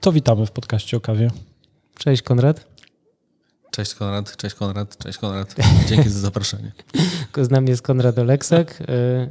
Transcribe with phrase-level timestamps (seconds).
[0.00, 1.30] To witamy w podcaście o kawie.
[1.98, 2.66] Cześć Konrad.
[3.70, 5.54] Cześć Konrad, cześć Konrad, cześć Konrad.
[5.88, 6.72] Dzięki za zaproszenie.
[7.42, 8.80] Z nami jest Konrad Oleksak.
[8.80, 8.84] y,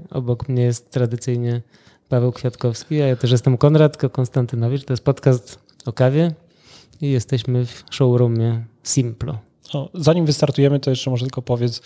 [0.09, 1.61] Obok mnie jest tradycyjnie
[2.09, 4.85] Paweł Kwiatkowski, a ja też jestem Konrad Konstantynowicz.
[4.85, 6.31] To jest podcast o kawie
[7.01, 9.39] i jesteśmy w showroomie Simplo.
[9.73, 11.81] O, zanim wystartujemy, to jeszcze może tylko powiedz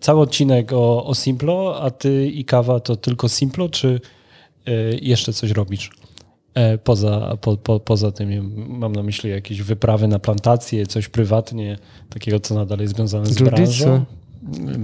[0.00, 4.00] cały odcinek o, o Simplo, a ty i kawa to tylko Simplo, czy
[4.68, 5.90] y, jeszcze coś robisz?
[6.54, 11.78] E, Poza, po, po, poza tym mam na myśli jakieś wyprawy na plantacje, coś prywatnie,
[12.10, 13.44] takiego co nadal jest związane z Jiu-jitsu.
[13.44, 14.04] branżą.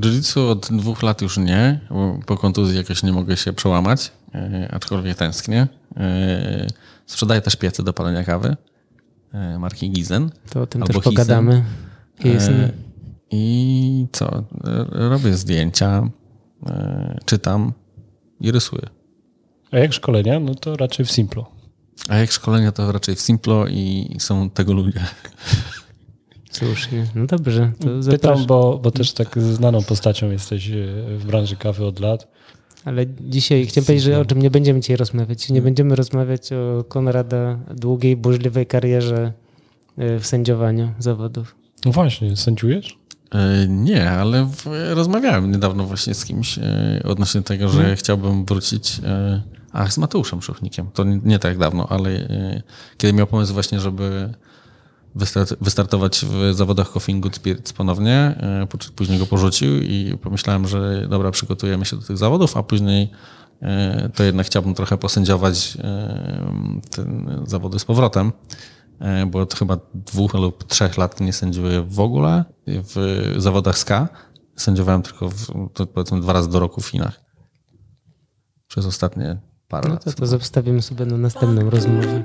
[0.00, 4.68] Jiu-jitsu od dwóch lat już nie, bo po kontuzji jakoś nie mogę się przełamać, e,
[4.72, 5.66] aczkolwiek tęsknię.
[5.96, 6.66] E,
[7.06, 8.56] sprzedaję też piece do palenia kawy
[9.32, 10.30] e, marki Gizen.
[10.50, 11.64] To o tym też pogadamy.
[12.24, 12.83] E,
[13.34, 14.44] I co?
[14.64, 16.10] E, Robię zdjęcia,
[16.66, 17.72] e, czytam
[18.40, 18.82] i rysuję.
[19.70, 20.40] A jak szkolenia?
[20.40, 21.50] No to raczej w Simplo.
[22.08, 25.00] A jak szkolenia to raczej w Simplo i są tego ludzie.
[26.50, 27.06] Słusznie.
[27.14, 30.72] No dobrze, to Pytam, bo, bo też tak znaną postacią jesteś e,
[31.18, 32.28] w branży kawy od lat.
[32.84, 35.50] Ale dzisiaj chciałem powiedzieć, że o czym nie będziemy dzisiaj rozmawiać.
[35.50, 39.32] Nie będziemy rozmawiać o Konrada długiej, burzliwej karierze
[39.96, 41.56] w sędziowaniu zawodów.
[41.84, 42.98] No właśnie, sędziujesz?
[43.34, 44.48] E, Nie, ale
[44.94, 49.00] rozmawiałem niedawno właśnie z kimś e, odnośnie tego, że chciałbym wrócić.
[49.04, 50.86] e, Ach, z Mateuszem Szuchnikiem.
[50.94, 52.28] To nie, nie tak dawno, ale
[52.98, 54.34] kiedy miał pomysł właśnie, żeby
[55.14, 58.34] wystart, wystartować w zawodach Coffee Good Spirits ponownie,
[58.70, 63.10] po- później go porzucił i pomyślałem, że dobra, przygotujemy się do tych zawodów, a później
[64.14, 68.32] to jednak chciałbym trochę posędziować e, ten zawody z powrotem
[69.26, 74.08] bo od chyba dwóch lub trzech lat nie sędziuję w ogóle w zawodach SKA.
[74.56, 75.46] Sędziowałem tylko w,
[75.94, 77.20] powiedzmy dwa razy do roku w Chinach.
[78.68, 80.04] Przez ostatnie parę No lat.
[80.04, 82.22] to, to zostawimy sobie na następną rozmowę.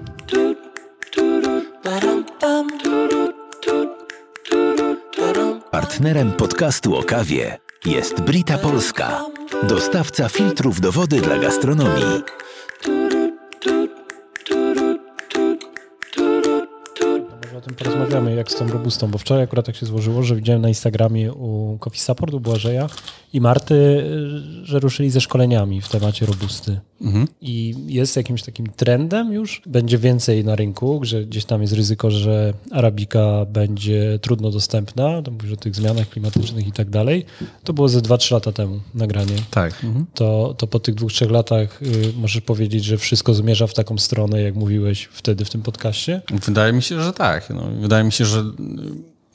[5.72, 9.26] Partnerem podcastu o kawie jest Brita Polska,
[9.64, 12.24] dostawca filtrów do wody dla gastronomii.
[17.80, 21.34] Porozmawiamy, jak z tą robustą, bo wczoraj akurat tak się złożyło, że widziałem na Instagramie
[21.34, 22.90] u Coffee Support, u Błażeja
[23.34, 24.04] i Marty,
[24.64, 26.80] że ruszyli ze szkoleniami w temacie robusty.
[27.42, 29.62] I jest jakimś takim trendem już?
[29.66, 35.32] Będzie więcej na rynku, że gdzieś tam jest ryzyko, że arabika będzie trudno dostępna, to
[35.32, 37.26] mówisz o tych zmianach klimatycznych i tak dalej.
[37.64, 39.36] To było ze 2-3 lata temu nagranie.
[39.52, 39.84] Tak.
[39.84, 40.06] Mhm.
[40.14, 43.98] To, to po tych dwóch, trzech latach y, możesz powiedzieć, że wszystko zmierza w taką
[43.98, 46.22] stronę, jak mówiłeś wtedy w tym podcaście?
[46.46, 47.50] Wydaje mi się, że tak.
[47.50, 48.44] No, wydaje mi się, że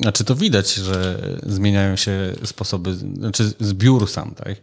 [0.00, 4.56] znaczy to widać, że zmieniają się sposoby, znaczy zbiór sam, tak?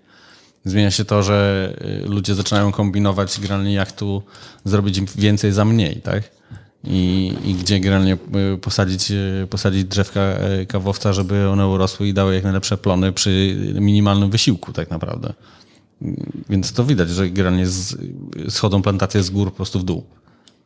[0.65, 1.73] Zmienia się to, że
[2.05, 4.23] y, ludzie zaczynają kombinować generalnie jak tu
[4.65, 6.31] zrobić więcej za mniej, tak?
[6.83, 8.17] I, i gdzie generalnie
[8.53, 10.21] y, posadzić, y, posadzić drzewka
[10.67, 15.33] kawowca, żeby one urosły i dały jak najlepsze plony przy minimalnym wysiłku tak naprawdę.
[16.49, 17.97] Więc to widać, że generalnie z,
[18.49, 20.03] schodzą plantacje z gór po prostu w dół.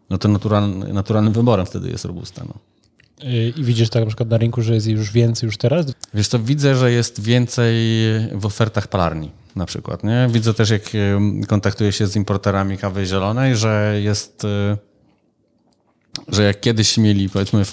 [0.09, 2.43] No to naturalny, naturalnym wyborem wtedy jest robusta.
[2.47, 2.53] No.
[3.23, 5.85] I widzisz tak na przykład na rynku, że jest już więcej już teraz?
[6.13, 7.75] Wiesz co, widzę, że jest więcej
[8.31, 10.03] w ofertach palarni na przykład.
[10.03, 10.27] Nie?
[10.31, 10.81] Widzę też, jak
[11.47, 14.77] kontaktuję się z importerami kawy zielonej, że jest, e,
[16.27, 17.63] że jak kiedyś mieli powiedzmy e,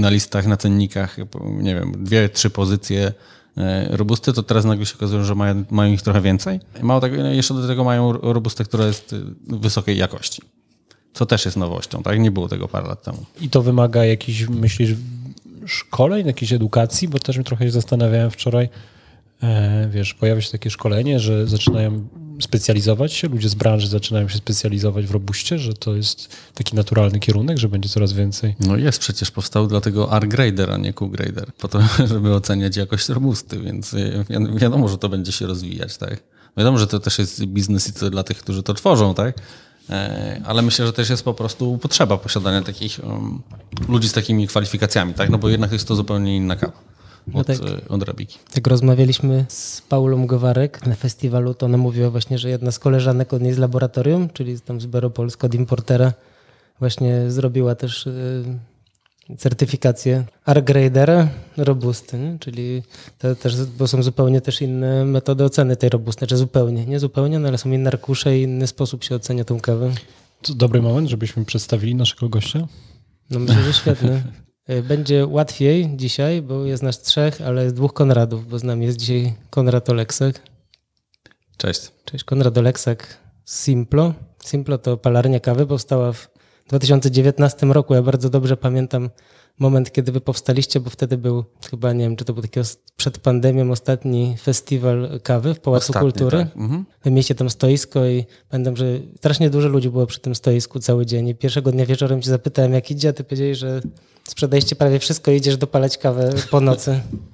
[0.00, 1.16] na listach, na cennikach,
[1.58, 3.12] nie wiem, dwie, trzy pozycje
[3.56, 5.34] e, robusty, to teraz nagle się okazuje, że
[5.70, 6.60] mają, ich trochę więcej.
[6.82, 9.14] Mało tego, jeszcze do tego mają robustę, która jest
[9.48, 10.42] wysokiej jakości.
[11.14, 12.18] Co też jest nowością, tak?
[12.20, 13.24] Nie było tego parę lat temu.
[13.40, 14.90] I to wymaga jakichś, myślisz,
[15.66, 17.08] szkoleń, jakiejś edukacji?
[17.08, 18.68] Bo też mi trochę się zastanawiałem wczoraj,
[19.42, 22.06] e, wiesz, pojawia się takie szkolenie, że zaczynają
[22.40, 27.20] specjalizować się, ludzie z branży zaczynają się specjalizować w robuście, że to jest taki naturalny
[27.20, 28.54] kierunek, że będzie coraz więcej.
[28.60, 33.60] No jest, przecież powstał dlatego R-grader, a nie Q-grader, po to, żeby oceniać jakość robusty,
[33.60, 36.22] więc wi- wiadomo, że to będzie się rozwijać, tak?
[36.56, 39.38] Wiadomo, że to też jest biznes i to dla tych, którzy to tworzą, tak?
[39.90, 43.00] E, Ale myślę, że też jest po prostu potrzeba posiadania takich
[43.88, 45.30] ludzi z takimi kwalifikacjami, tak?
[45.30, 46.94] No bo jednak jest to zupełnie inna kawa
[47.32, 47.56] od, tak.
[47.56, 48.38] y, od arabiki.
[48.56, 53.32] Jak rozmawialiśmy z Paulą Gowarek na festiwalu, to ona mówiła właśnie, że jedna z koleżanek
[53.32, 56.12] od niej z laboratorium, czyli tam z Bero Polska, od importera,
[56.80, 58.44] właśnie zrobiła też y,
[59.38, 62.38] certyfikację R-gradera robusty, nie?
[62.38, 62.82] czyli
[63.18, 67.38] to też, bo są zupełnie też inne metody oceny tej robusty, czy zupełnie, nie zupełnie,
[67.38, 69.92] no ale są inne arkusze i inny sposób się ocenia tą kawę.
[70.42, 72.68] To dobry moment, żebyśmy przedstawili naszego gościa.
[73.30, 74.22] No myślę, że świetne.
[74.70, 78.86] Y, Będzie łatwiej dzisiaj, bo jest nas trzech, ale jest dwóch Konradów, bo z nami
[78.86, 80.42] jest dzisiaj Konrad Oleksak.
[81.56, 81.92] Cześć.
[82.04, 84.14] Cześć, Konrad Oleksak z Simplo.
[84.44, 86.33] Simplo to palarnia kawy, powstała w
[86.68, 87.94] 2019 roku.
[87.94, 89.10] Ja bardzo dobrze pamiętam
[89.58, 92.60] moment, kiedy wy powstaliście, bo wtedy był chyba, nie wiem, czy to był taki
[92.96, 96.38] przed pandemią ostatni festiwal kawy w Pałacu Ostatni, Kultury.
[96.38, 96.56] tak.
[96.56, 96.84] Mhm.
[97.04, 98.84] Wy mieliście tam stoisko i pamiętam, że
[99.16, 101.28] strasznie dużo ludzi było przy tym stoisku cały dzień.
[101.28, 103.80] I pierwszego dnia wieczorem cię zapytałem, jak idzie, a ty powiedziałeś, że
[104.28, 107.00] sprzedaliście prawie wszystko i idziesz dopalać kawę po nocy.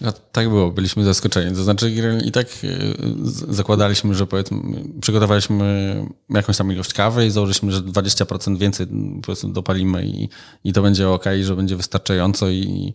[0.00, 1.56] No, tak było, byliśmy zaskoczeni.
[1.56, 1.92] To znaczy
[2.24, 2.68] i tak e,
[3.48, 4.58] zakładaliśmy, że powiedzmy,
[5.00, 8.86] przygotowaliśmy jakąś tam ilość kawy i założyliśmy, że 20% więcej
[9.16, 10.28] po prostu dopalimy i,
[10.64, 12.94] i to będzie ok, że będzie wystarczająco i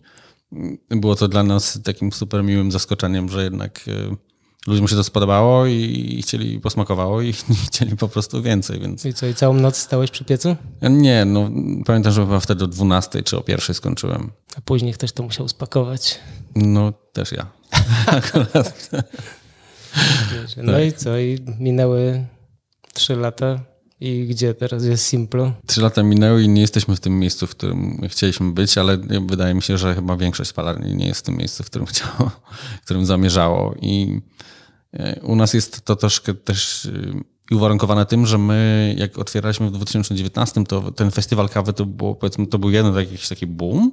[0.90, 4.16] było to dla nas takim super miłym zaskoczeniem, że jednak e,
[4.66, 7.32] ludziom się to spodobało i chcieli, posmakowało i
[7.66, 10.56] chcieli po prostu więcej, więc I co, i całą noc stałeś przy piecu?
[10.82, 11.50] nie, no
[11.86, 14.30] pamiętam, że chyba wtedy o 12 czy o 1 skończyłem.
[14.56, 16.18] A później ktoś to musiał spakować.
[16.54, 17.46] No też ja.
[18.06, 18.90] Akurat.
[20.56, 21.18] No i co?
[21.18, 22.26] I minęły
[22.92, 23.60] trzy lata.
[24.00, 25.52] I gdzie teraz jest Simplo?
[25.66, 29.54] Trzy lata minęły i nie jesteśmy w tym miejscu, w którym chcieliśmy być, ale wydaje
[29.54, 32.30] mi się, że chyba większość palarni nie jest w tym miejscu, w którym chciało,
[32.80, 33.74] w którym zamierzało.
[33.82, 34.20] I
[35.22, 36.86] u nas jest to troszkę też
[37.50, 42.14] e, uwarunkowane tym, że my jak otwieraliśmy w 2019, to ten festiwal kawy to było,
[42.14, 43.92] powiedzmy, to był jeden jakiś taki boom,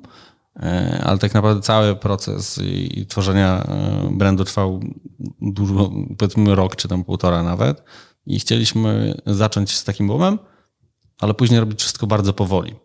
[0.55, 4.79] e, ale tak naprawdę cały proces i, tworzenia e, brandu trwał
[5.41, 7.83] dużo, powiedzmy rok czy tam półtora nawet.
[8.25, 10.39] I chcieliśmy zacząć z takim boomem,
[11.19, 12.75] ale później robić wszystko bardzo powoli.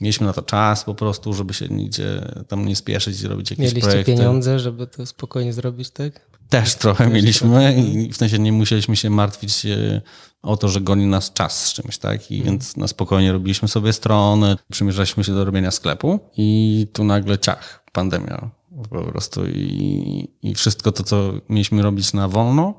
[0.00, 3.64] Mieliśmy na to czas po prostu, żeby się nigdzie tam nie spieszyć i robić jakieś
[3.64, 4.12] Mieliście projekty.
[4.12, 6.29] pieniądze, żeby to spokojnie zrobić, tak?
[6.50, 10.00] Też trochę mieliśmy i w sensie nie musieliśmy się martwić e,
[10.42, 12.30] o to, że goni nas czas z czymś, tak?
[12.30, 17.38] I więc na spokojnie robiliśmy sobie stronę, przymierzaliśmy się do robienia sklepu i tu nagle
[17.38, 18.50] ciach, pandemia
[18.90, 22.74] po prostu i, i wszystko to, co mieliśmy robić na wolno,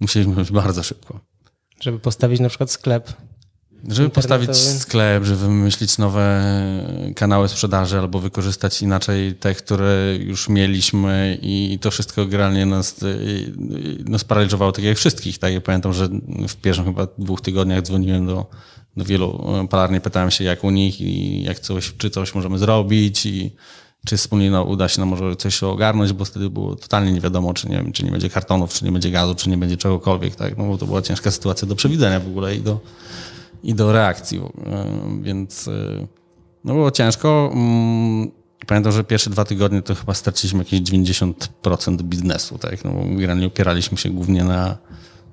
[0.00, 1.20] musieliśmy robić bardzo szybko.
[1.80, 3.12] Żeby postawić na przykład sklep.
[3.88, 6.42] Żeby postawić sklep, żeby wymyślić nowe
[7.16, 13.52] kanały sprzedaży albo wykorzystać inaczej te, które już mieliśmy i to wszystko generalnie nas, y,
[14.04, 15.38] nas paraliżowało, tak jak wszystkich.
[15.38, 15.52] Tak?
[15.52, 16.08] Ja pamiętam, że
[16.48, 18.46] w pierwszych chyba dwóch tygodniach dzwoniłem do,
[18.96, 23.26] do wielu palarni, pytałem się jak u nich i jak coś, czy coś możemy zrobić
[23.26, 23.52] i
[24.06, 27.54] czy wspólnie no, uda się nam może coś ogarnąć, bo wtedy było totalnie nie wiadomo,
[27.54, 30.36] czy nie, wiem, czy nie będzie kartonów, czy nie będzie gazu, czy nie będzie czegokolwiek.
[30.36, 30.56] Tak?
[30.56, 32.80] No, bo to była ciężka sytuacja do przewidzenia w ogóle i do,
[33.62, 34.40] i do reakcji.
[35.22, 36.06] Więc yy,
[36.64, 37.50] no było ciężko.
[37.52, 38.30] Mm,
[38.66, 42.58] Pamiętam, że pierwsze dwa tygodnie to chyba straciliśmy jakieś 90% biznesu.
[42.58, 42.84] Tak?
[42.84, 44.78] No, generalnie opieraliśmy się głównie na,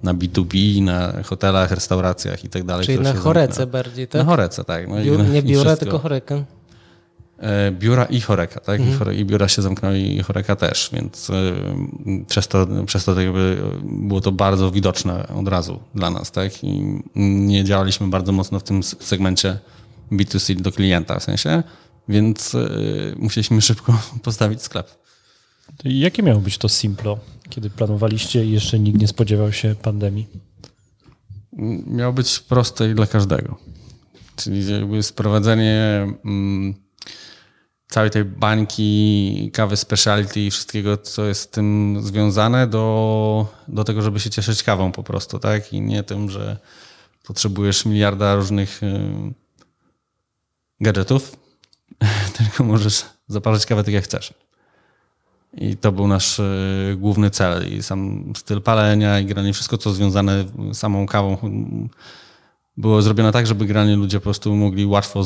[0.04, 2.86] na B2B, na hotelach, restauracjach i tak dalej.
[2.86, 3.72] Czyli na chorece zamknęły.
[3.84, 4.20] bardziej, tak?
[4.20, 4.88] Na chorece, tak.
[4.88, 5.86] No i- Biur, nie i biura, wszystko.
[5.86, 6.44] tylko choreka.
[7.40, 8.80] E, Biura i choreka, tak?
[8.80, 8.96] Mhm.
[8.96, 11.34] I, chore, I biura się zamknęły i choreka też, więc y,
[12.28, 16.64] przez to, przez to jakby było to bardzo widoczne od razu dla nas, tak?
[16.64, 19.60] I nie działaliśmy bardzo mocno w tym segmencie
[20.12, 21.64] B2C do klienta w sensie,
[22.10, 24.88] więc y, musieliśmy szybko postawić sklep.
[25.78, 27.20] To Jakie miało być to Simplo,
[27.50, 30.28] kiedy planowaliście i jeszcze nikt nie spodziewał się pandemii?
[31.88, 33.58] miało być proste i dla każdego.
[34.36, 36.74] Czyli jakby sprowadzenie mm,
[37.90, 44.02] całej tej bańki kawy speciality i wszystkiego, co jest z tym związane, do, do tego,
[44.02, 45.74] żeby się cieszyć kawą po prostu, tak?
[45.74, 46.58] I nie tym, że
[47.28, 49.34] potrzebujesz miliarda różnych y,
[50.82, 51.38] gadżetów,
[52.38, 54.34] tylko możesz zaparzyć kawę tak jak chcesz.
[55.54, 57.74] I to był nasz y, główny cel.
[57.74, 61.38] I sam styl palenia i granie, wszystko co związane z samą kawą
[62.78, 65.24] było zrobione tak, żeby granie ludzie po prostu mogli łatwo,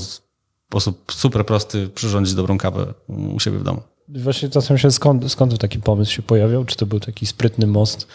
[0.71, 3.81] sposób super prosty przyrządzić dobrą kawę u siebie w domu.
[4.09, 6.65] Właśnie zastanawiam się, skąd, skąd taki pomysł się pojawiał?
[6.65, 8.07] Czy to był taki sprytny most,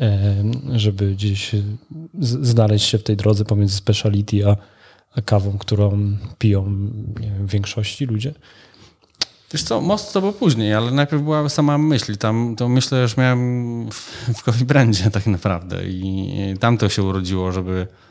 [0.00, 0.34] e,
[0.72, 1.50] żeby gdzieś
[2.20, 4.56] z- znaleźć się w tej drodze pomiędzy speciality a,
[5.16, 6.64] a kawą, którą piją
[7.20, 8.34] wiem, w większości ludzie?
[9.52, 12.16] Wiesz co, most to był później, ale najpierw była sama myśl.
[12.16, 13.94] Tam to myślę, że miałem w,
[14.34, 18.09] w Coffee Brandzie tak naprawdę i tam to się urodziło, żeby, e,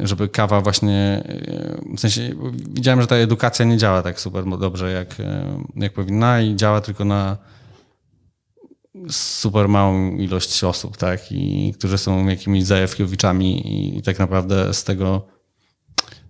[0.00, 2.34] żeby kawa właśnie, e, w sensie
[2.68, 6.80] widziałem, że ta edukacja nie działa tak super dobrze jak, e, jak powinna i działa
[6.80, 7.36] tylko na
[9.10, 15.26] super małą ilość osób, tak, i którzy są jakimiś zajawkiowiczami i tak naprawdę z tego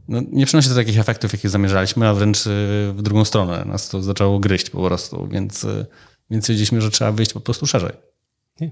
[0.09, 2.39] no, nie przynosi to takich efektów, jakie zamierzaliśmy, a wręcz
[2.93, 3.65] w drugą stronę.
[3.65, 5.67] Nas to zaczęło gryźć po prostu, więc,
[6.31, 7.93] więc stwierdziliśmy, że trzeba wyjść po prostu szerzej.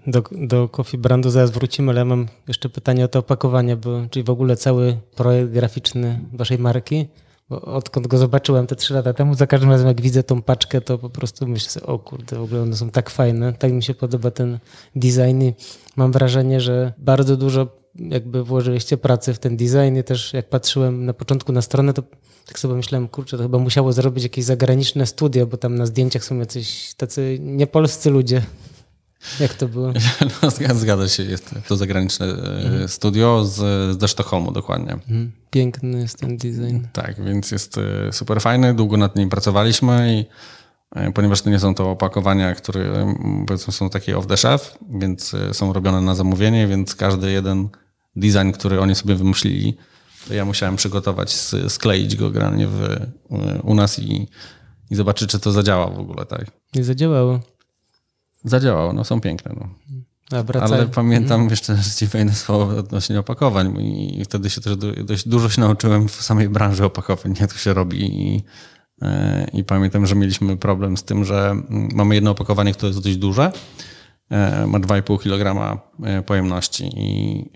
[0.07, 4.07] Do, do Coffee Brandu zaraz wrócimy, ale ja mam jeszcze pytanie o to opakowanie, bo,
[4.11, 7.09] czyli w ogóle cały projekt graficzny waszej marki
[7.51, 10.81] Bo odkąd go zobaczyłem te trzy lata temu, za każdym razem jak widzę tą paczkę,
[10.81, 13.83] to po prostu myślę sobie, o kurde, w ogóle one są tak fajne, tak mi
[13.83, 14.59] się podoba ten
[14.97, 15.55] design i
[15.97, 21.05] mam wrażenie, że bardzo dużo jakby włożyliście pracy w ten design i też jak patrzyłem
[21.05, 22.03] na początku na stronę, to
[22.47, 26.25] tak sobie myślałem, kurczę, to chyba musiało zrobić jakieś zagraniczne studio, bo tam na zdjęciach
[26.25, 28.43] są jacyś tacy niepolscy ludzie.
[29.41, 29.93] Jak to było?
[30.43, 32.89] No, zgadza się, jest to zagraniczne mhm.
[32.89, 34.93] studio z, ze Sztokholmu dokładnie.
[34.93, 35.33] Mhm.
[35.51, 36.79] Piękny jest ten design.
[36.93, 40.25] Tak, więc jest e, super fajny, długo nad nim pracowaliśmy i
[40.99, 43.15] e, ponieważ to nie są to opakowania, które
[43.47, 47.69] powiedzmy są takie off the shelf, więc są robione na zamówienie, więc każdy jeden
[48.17, 49.77] design, który oni sobie wymyślili,
[50.29, 51.35] to ja musiałem przygotować,
[51.69, 52.97] skleić go generalnie w,
[53.63, 54.29] u nas i,
[54.91, 56.47] i zobaczyć, czy to zadziała w ogóle, tak.
[56.75, 57.41] Nie zadziałało.
[58.47, 59.55] Zadziałało, no są piękne.
[59.61, 59.69] No.
[60.61, 61.51] Ale pamiętam mhm.
[61.51, 66.13] jeszcze ci fajne słowo odnośnie opakowań i wtedy się też dość dużo się nauczyłem w
[66.13, 68.43] samej branży opakowań, jak to się robi i,
[69.03, 73.03] e, i pamiętam, że mieliśmy problem z tym, że mm, mamy jedno opakowanie, które jest
[73.03, 73.53] dość duże,
[74.31, 77.51] e, ma 2,5 kg e, pojemności i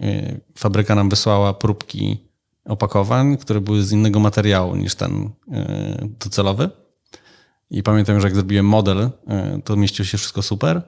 [0.59, 2.31] fabryka nam wysłała próbki
[2.65, 5.31] opakowań, które były z innego materiału niż ten
[6.25, 6.71] docelowy
[7.71, 10.83] i pamiętam, że jak zrobiłem model, e, to mieściło się wszystko super,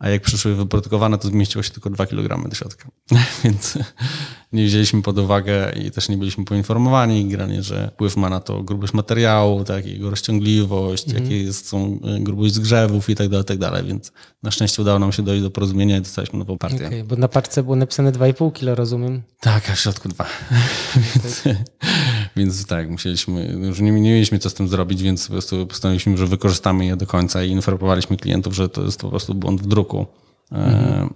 [0.00, 2.88] a jak przyszły wyprodukowane, to zmieściło się tylko 2 kg do środka.
[3.44, 3.78] Więc
[4.52, 8.62] nie wzięliśmy pod uwagę i też nie byliśmy poinformowani granie, że wpływ ma na to
[8.62, 11.22] grubość materiału, tak, jego rozciągliwość, mm.
[11.22, 13.84] jakie jest, są e, grubość zgrzewów i tak dalej, tak dalej.
[13.84, 14.12] Więc
[14.42, 16.86] na szczęście udało nam się dojść do porozumienia i dostaliśmy nową partię.
[16.86, 19.22] Okay, bo na paczce było napisane 2,5 kg, rozumiem?
[19.40, 20.26] Tak, a w środku 2.
[21.14, 21.42] więc,
[22.40, 26.16] więc tak, musieliśmy, już nie, nie mieliśmy co z tym zrobić, więc po prostu postanowiliśmy,
[26.16, 29.66] że wykorzystamy je do końca i informowaliśmy klientów, że to jest po prostu błąd w
[29.66, 30.06] druku.
[30.52, 31.14] Mm.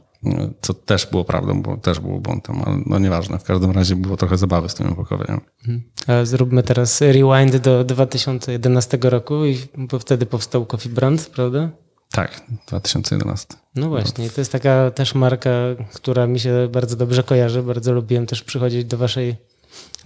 [0.61, 3.39] Co też było prawdą, bo też było błądem, ale no nieważne.
[3.39, 5.41] W każdym razie było trochę zabawy z tym opakowaniem.
[5.59, 5.83] Mhm.
[6.07, 11.71] A zróbmy teraz rewind do 2011 roku, i bo wtedy powstał Coffee Brand, prawda?
[12.11, 13.55] Tak, 2011.
[13.75, 15.51] No właśnie, to jest taka też marka,
[15.95, 17.63] która mi się bardzo dobrze kojarzy.
[17.63, 19.37] Bardzo lubiłem też przychodzić do waszej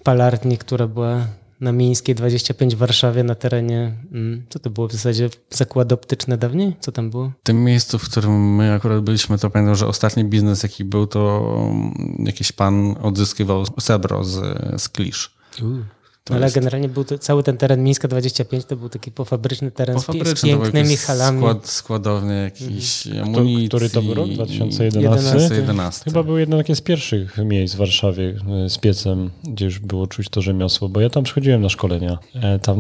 [0.08, 1.26] palarni, która była
[1.60, 6.36] na Mińskiej 25 w Warszawie na terenie, mm, co to było w zasadzie, zakłady optyczne
[6.38, 6.76] dawniej?
[6.80, 7.32] Co tam było?
[7.40, 11.06] W tym miejscu, w którym my akurat byliśmy, to pamiętam, że ostatni biznes jaki był,
[11.06, 11.52] to
[12.18, 14.36] jakiś pan odzyskiwał srebro z,
[14.82, 15.34] z klisz.
[16.28, 16.54] To Ale jest...
[16.54, 20.42] generalnie był to, cały ten teren Mińska 25 to był taki pofabryczny teren pofabryczny, z
[20.42, 21.38] pięknymi halami.
[21.38, 23.28] Skład, składowny jakiś mhm.
[23.28, 23.68] amunicji.
[23.68, 24.28] Który to był rok?
[24.28, 25.30] 2011?
[25.30, 26.04] 2011?
[26.04, 30.28] Chyba był jeden z pierwszych miejsc w Warszawie e, z piecem, gdzie już było czuć
[30.28, 32.18] to rzemiosło, bo ja tam przychodziłem na szkolenia.
[32.34, 32.78] E, tam,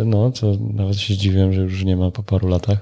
[0.00, 2.78] e, no, to nawet się zdziwiłem, że już nie ma po paru latach.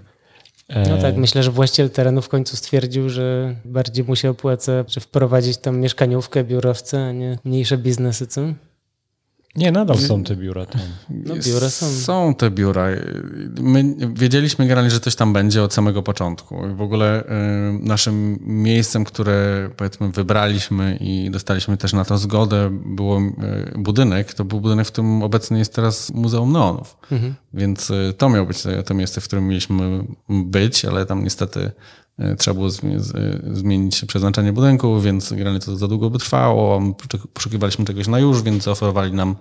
[0.90, 5.00] No tak, myślę, że właściciel terenu w końcu stwierdził, że bardziej mu się opłaca czy
[5.00, 8.40] wprowadzić tam mieszkaniówkę, biurowce, a nie mniejsze biznesy, co?
[9.56, 10.80] Nie, nadal są te biura tam.
[11.10, 11.86] No, biura są.
[11.86, 12.86] Są te biura.
[13.60, 16.56] My wiedzieliśmy generalnie, że coś tam będzie od samego początku.
[16.76, 17.26] W ogóle y,
[17.80, 24.34] naszym miejscem, które powiedzmy wybraliśmy i dostaliśmy też na to zgodę, było y, budynek.
[24.34, 26.96] To był budynek, w którym obecnie jest teraz Muzeum Neonów.
[27.12, 27.34] Mhm.
[27.54, 31.70] Więc y, to miało być to miejsce, w którym mieliśmy być, ale tam niestety
[32.38, 32.70] trzeba było
[33.52, 36.82] zmienić przeznaczenie budynku, więc generalnie to za długo by trwało.
[37.32, 39.36] Poszukiwaliśmy czegoś na już, więc zaoferowali nam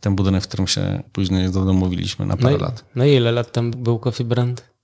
[0.00, 2.84] ten budynek, w którym się później zadomowiliśmy na parę no lat.
[2.94, 4.77] No i ile lat tam był Coffee Brand?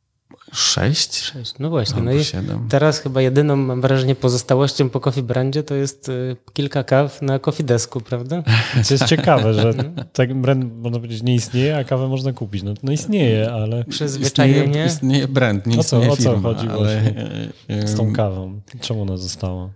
[0.54, 1.16] Sześć?
[1.16, 2.02] Sześć, no właśnie.
[2.02, 2.20] no i
[2.68, 7.38] teraz chyba jedyną, mam wrażenie, pozostałością po Coffee Brandzie to jest y, kilka kaw na
[7.38, 8.42] Coffee Desku, prawda?
[8.84, 9.74] Co jest ciekawe, że
[10.12, 12.62] tak brand, można powiedzieć, nie istnieje, a kawę można kupić.
[12.62, 13.84] No, no istnieje, ale...
[13.84, 14.64] Przyzwyczajenie.
[14.64, 16.78] Istnieje, istnieje brand, nie o co, istnieje o co chodzi ale...
[16.78, 18.60] właśnie z tą kawą?
[18.80, 19.70] Czemu ona została?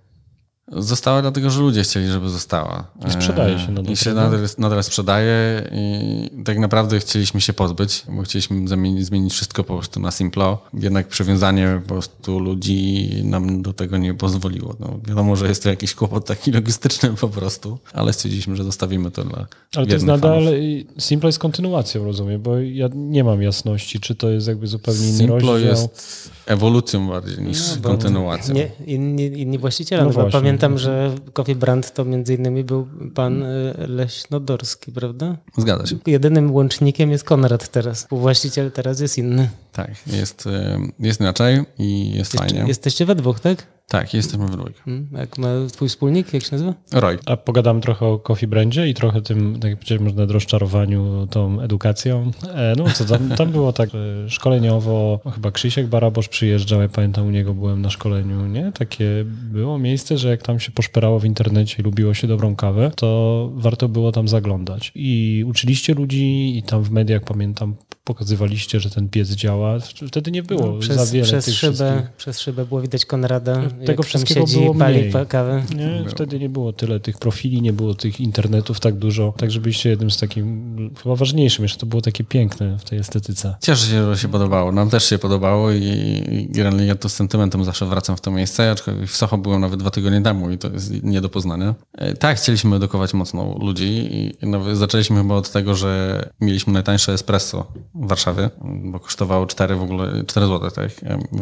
[0.72, 2.84] Została dlatego, że ludzie chcieli, żeby została.
[3.08, 3.92] I sprzedaje się nadal.
[3.92, 9.32] I się nadal, nadal sprzedaje i tak naprawdę chcieliśmy się pozbyć, bo chcieliśmy zamienić, zmienić
[9.32, 10.58] wszystko po prostu na Simplo.
[10.75, 14.76] Jednak przywiązanie po prostu ludzi nam do tego nie pozwoliło.
[14.80, 19.10] No, wiadomo, że jest to jakiś kłopot taki logistyczny po prostu, ale stwierdziliśmy, że zostawimy
[19.10, 19.46] to dla
[19.76, 21.04] Ale to jest nadal, fanów.
[21.04, 25.18] Simplo jest kontynuacją, rozumiem, bo ja nie mam jasności, czy to jest jakby zupełnie inny
[25.18, 25.70] Simplo rozdział.
[25.70, 28.54] jest ewolucją bardziej niż no, kontynuacją.
[28.54, 33.42] Nie, inni, inni właściciele, no, no pamiętam, że Coffee Brand to między innymi był pan
[33.42, 35.36] y, Leśnodorski, prawda?
[35.58, 35.96] Zgadza się.
[36.06, 38.06] Jedynym łącznikiem jest Konrad teraz.
[38.10, 39.50] Właściciel teraz jest inny.
[39.72, 40.50] Tak, jest, y,
[40.98, 42.68] jest inaczej i jest Jeszcze, fajnie.
[42.68, 43.77] Jesteście we dwóch, tak?
[43.88, 44.80] Tak, jesteśmy w dwójkę.
[44.85, 45.09] Hmm?
[45.12, 46.75] Jak ma twój wspólnik, jak się nazywa?
[46.92, 47.18] Roy.
[47.26, 51.61] A pogadam trochę o Coffee Brandzie i trochę tym, tak jak powiedziałem, można rozczarowaniu tą
[51.61, 52.30] edukacją.
[52.54, 53.90] E, no co, tam, tam było tak
[54.28, 58.73] szkoleniowo, chyba Krzysiek Barabosz przyjeżdżał, ja pamiętam u niego byłem na szkoleniu, nie?
[58.73, 62.90] Takie było miejsce, że jak tam się poszperało w internecie i lubiło się dobrą kawę,
[62.97, 64.92] to warto było tam zaglądać.
[64.95, 67.76] I uczyliście ludzi i tam w mediach, pamiętam,
[68.12, 69.78] pokazywaliście, że ten piec działa.
[70.08, 72.16] Wtedy nie było No, przez, za wiele przez tych szybę, wszystkich.
[72.16, 75.12] przez szybę było widać Konrada, Tego jak tam wszystkiego siedzi było i pali mniej.
[75.12, 75.62] pa- kawę.
[75.76, 79.34] Nie, wtedy nie było tyle tych profili, nie było tych internetów tak dużo.
[79.36, 83.54] Tak, żebyście jednym z takim, chyba ważniejszym, jeszcze to było takie piękne w tej estetyce.
[83.62, 84.72] Cieszę się, że się podobało.
[84.72, 88.70] Nam też się podobało i, generalnie ja to z sentymentem zawsze wracam w to miejsce,
[88.70, 91.74] aczkolwiek w Socho byłem nawet dwa tygodnie temu i to jest nie do poznania.
[91.94, 94.08] E, Tak, chcieliśmy edukować mocno ludzi
[94.42, 97.66] i nawet zaczęliśmy chyba od tego, że mieliśmy najtańsze espresso
[97.99, 98.50] w Warszawie,
[98.85, 100.71] bo kosztowało 4 w ogóle 4 zł.
[100.71, 100.90] Tak?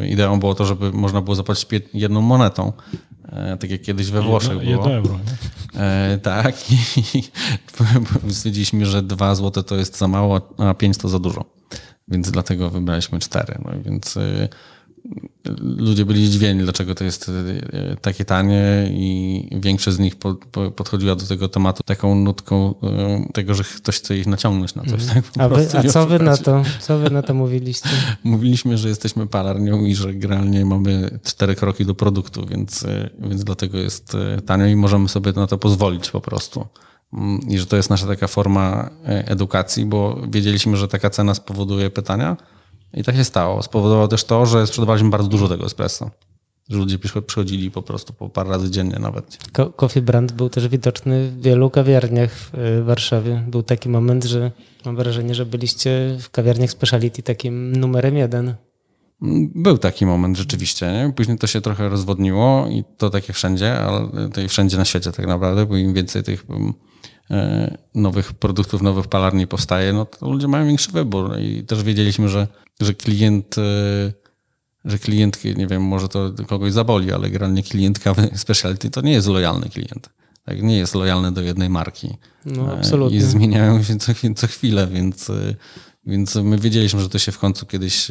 [0.00, 2.72] E, Ideą było to, żeby można było zapłacić jedną monetą,
[3.28, 4.88] e, tak jak kiedyś we Włoszech jedno, było.
[4.88, 5.18] jedno euro.
[5.74, 5.80] Nie?
[5.80, 6.70] E, tak.
[6.70, 7.22] I
[8.34, 11.44] stwierdziliśmy, że 2 zł to jest za mało, a 5 to za dużo.
[12.08, 13.58] Więc dlatego wybraliśmy 4.
[13.64, 14.48] No więc y,
[15.60, 20.70] ludzie byli zdziwieni, dlaczego to jest y, takie tanie i większość z nich po, po,
[20.70, 22.74] podchodziła do tego tematu taką nutką
[23.28, 25.06] y, tego, że ktoś chce ich naciągnąć na coś.
[25.06, 25.24] Tak?
[25.24, 27.88] Po A, wy, a co wy na to, co wy na to mówiliście?
[28.24, 32.84] Mówiliśmy, że jesteśmy palarnią i że generalnie mamy cztery kroki do produktu, więc,
[33.18, 36.66] więc dlatego jest tanio i możemy sobie na to pozwolić po prostu.
[37.12, 41.90] Mm, I że to jest nasza taka forma edukacji, bo wiedzieliśmy, że taka cena spowoduje
[41.90, 42.36] pytania
[42.96, 43.62] i tak się stało.
[43.62, 46.10] Spowodowało też to, że sprzedawaliśmy bardzo dużo tego espresso.
[46.68, 49.38] Że ludzie przycho- przychodzili po prostu po parę razy dziennie nawet.
[49.52, 53.44] Ko- Coffee Brand był też widoczny w wielu kawiarniach w y, Warszawie.
[53.48, 54.50] Był taki moment, że
[54.84, 58.54] mam wrażenie, że byliście w kawiarniach speciality takim numerem jeden.
[59.54, 60.92] Był taki moment rzeczywiście.
[60.92, 61.12] Nie?
[61.12, 64.84] Później to się trochę rozwodniło i to tak jak wszędzie, ale to i wszędzie na
[64.84, 66.74] świecie tak naprawdę, bo im więcej tych um,
[67.30, 72.28] e, nowych produktów, nowych palarni powstaje, no to ludzie mają większy wybór i też wiedzieliśmy,
[72.28, 72.46] że,
[72.80, 73.62] że klient, e,
[74.84, 79.12] że klient, nie wiem, może to kogoś zaboli, ale generalnie klient kawy specialty to nie
[79.12, 80.08] jest lojalny klient.
[80.44, 82.16] Tak, nie jest lojalny do jednej marki.
[82.44, 83.18] No, E, absolutnie.
[83.18, 85.54] I zmieniają się co, co chwilę, więc, e,
[86.06, 88.08] więc my wiedzieliśmy, że to się w końcu kiedyś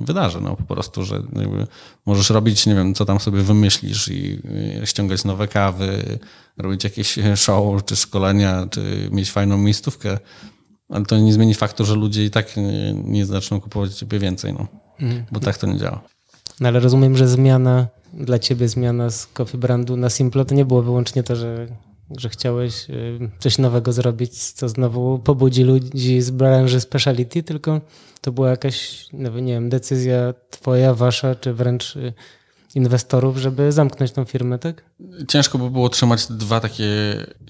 [0.00, 0.40] wydarzy.
[0.40, 1.66] No, po prostu, że jakby
[2.06, 4.38] możesz robić, nie wiem, co tam sobie wymyślisz i
[4.84, 6.18] ściągać nowe kawy,
[6.56, 10.18] robić jakieś show czy szkolenia, czy mieć fajną miejscówkę,
[10.94, 14.52] ale to nie zmieni faktu, że ludzie i tak nie, nie zaczną kupować ciebie więcej,
[14.52, 14.66] no.
[15.32, 16.00] bo tak to nie działa.
[16.60, 20.64] No ale rozumiem, że zmiana dla ciebie, zmiana z Coffee Brandu na Simplo to nie
[20.64, 21.66] było wyłącznie to, że,
[22.18, 27.80] że chciałeś y, coś nowego zrobić, co znowu pobudzi ludzi z branży speciality, tylko
[28.20, 32.12] to była jakaś, no nie wiem, decyzja twoja, wasza, czy wręcz y,
[32.74, 34.82] inwestorów, żeby zamknąć tą firmę, tak?
[35.28, 36.86] Ciężko by było trzymać dwa takie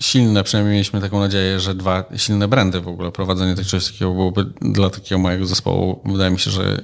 [0.00, 3.12] silne, przynajmniej mieliśmy taką nadzieję, że dwa silne brandy w ogóle.
[3.12, 6.82] Prowadzenie tak czegoś takiego byłoby dla takiego mojego zespołu, wydaje mi się, że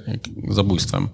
[0.49, 1.07] zabójstwem.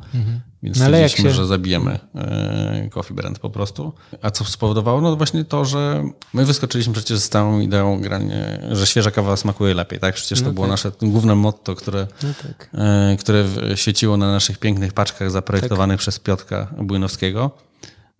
[0.67, 3.93] Więc No jak się- że zabijemy e, Coffee Brand po prostu.
[4.21, 5.01] A co spowodowało?
[5.01, 6.03] No właśnie to, że
[6.33, 8.35] my wyskoczyliśmy przecież z całą ideą grania,
[8.71, 9.99] że świeża kawa smakuje lepiej.
[9.99, 10.15] Tak?
[10.15, 12.69] Przecież to było nasze główne motto, które, No tak.
[12.73, 16.01] e, które świeciło na naszych pięknych paczkach zaprojektowanych Tak.
[16.01, 17.51] przez Piotka Błynowskiego.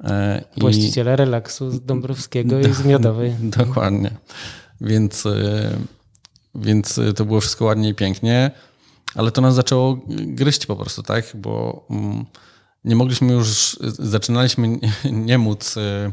[0.03, 3.35] E, i- Właściciele relaksu z Dąbrowskiego i z Miodowej.
[3.39, 4.11] Dokładnie.
[4.81, 5.69] Więc, y,
[6.55, 8.51] więc to było wszystko ładnie i pięknie,
[9.15, 11.25] ale to nas zaczęło gryźć po prostu, tak?
[11.35, 12.25] Bo mm,
[12.83, 16.11] nie mogliśmy już, zaczynaliśmy nie- nie móc y,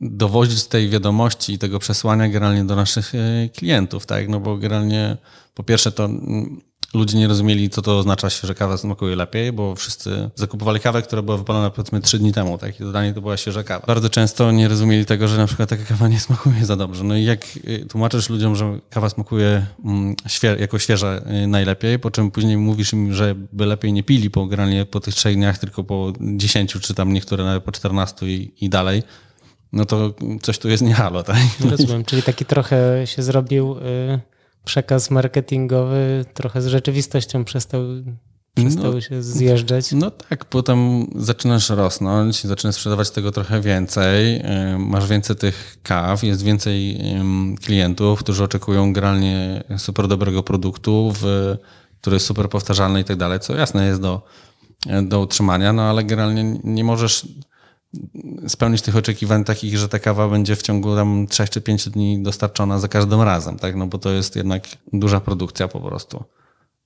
[0.00, 4.28] dowozić tej wiadomości i tego przesłania generalnie do naszych y, klientów, tak?
[4.28, 5.16] No bo generalnie
[5.54, 6.60] po pierwsze to mm,
[6.96, 11.22] ludzie nie rozumieli, co to oznacza, że kawa smakuje lepiej, bo wszyscy zakupowali kawę, która
[11.22, 12.80] była wypalona powiedzmy trzy dni temu, tak?
[12.80, 13.86] I dodanie to była świeża kawa.
[13.86, 17.04] Bardzo często nie rozumieli tego, że na przykład taka kawa nie smakuje za dobrze.
[17.04, 21.98] No i jak y, tłumaczysz ludziom, że kawa smakuje mm, świe- jako świeża y, najlepiej,
[21.98, 25.34] po czym później mówisz im, że by lepiej nie pili po generalnie po tych trzech
[25.34, 29.02] dniach, tylko po 10, czy tam niektóre nawet po 14 i, i dalej,
[29.72, 31.36] no to coś tu jest nie halo, tak?
[31.70, 34.35] Rozumiem, czyli taki trochę się zrobił y,
[34.70, 37.82] przekaz marketingowy, trochę z rzeczywistością przestał,
[38.54, 39.00] przestał No.
[39.00, 39.92] się zjeżdżać.
[39.92, 44.42] No tak, potem zaczynasz rosnąć, zaczynasz sprzedawać tego trochę więcej,
[44.78, 47.00] masz więcej tych kaw, jest więcej
[47.64, 51.54] klientów, którzy oczekują generalnie super dobrego produktu, w,
[52.00, 54.22] który jest super powtarzalny i tak dalej, co jasne jest do,
[55.02, 57.28] do utrzymania, no ale generalnie nie możesz
[58.48, 62.22] spełnić tych oczekiwań takich, że ta kawa będzie w ciągu tam 3 czy 5 dni
[62.22, 63.76] dostarczona za każdym razem, tak?
[63.76, 66.24] No bo to jest jednak duża produkcja po prostu.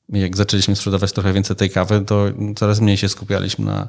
[0.09, 2.25] Jak zaczęliśmy sprzedawać trochę więcej tej kawy, to
[2.57, 3.89] coraz mniej się skupialiśmy na,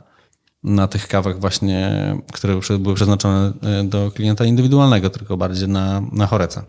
[0.64, 1.92] na tych kawach właśnie,
[2.34, 6.66] które były przeznaczone e, do klienta indywidualnego, tylko bardziej na, na choreca.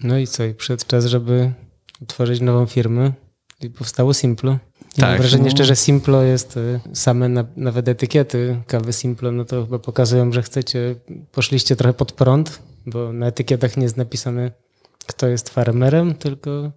[0.00, 0.44] No i co?
[0.44, 1.52] I przyszedł czas, żeby
[2.00, 3.12] utworzyć nową firmę
[3.60, 4.58] i powstało Simplo.
[4.96, 5.46] I Tak, mam wrażenie no.
[5.46, 10.32] jeszcze, że Simplo jest y, same na, nawet etykiety kawy Simplo, no to chyba pokazują,
[10.32, 10.94] że chcecie,
[11.32, 14.50] poszliście trochę pod prąd, bo na etykietach nie jest napisane
[15.10, 16.70] kto jest farmerem, tylko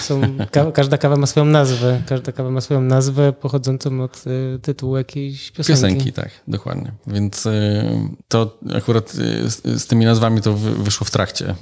[0.00, 0.20] są,
[0.52, 2.02] ka, każda kawa ma swoją nazwę.
[2.06, 5.82] Każda kawa ma swoją nazwę pochodzącą od y, tytułu jakiejś piosenki.
[5.82, 6.92] Piosenki, tak, dokładnie.
[7.06, 7.50] Więc y,
[8.28, 11.54] to akurat y, z, z tymi nazwami to wy, wyszło w trakcie.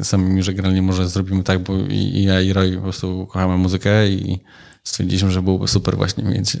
[0.00, 3.56] Y, Samymi, że generalnie może zrobimy tak, bo i, ja i Roy po prostu kochamy
[3.56, 4.40] muzykę i
[4.84, 6.60] stwierdziliśmy, że byłoby super właśnie mieć y,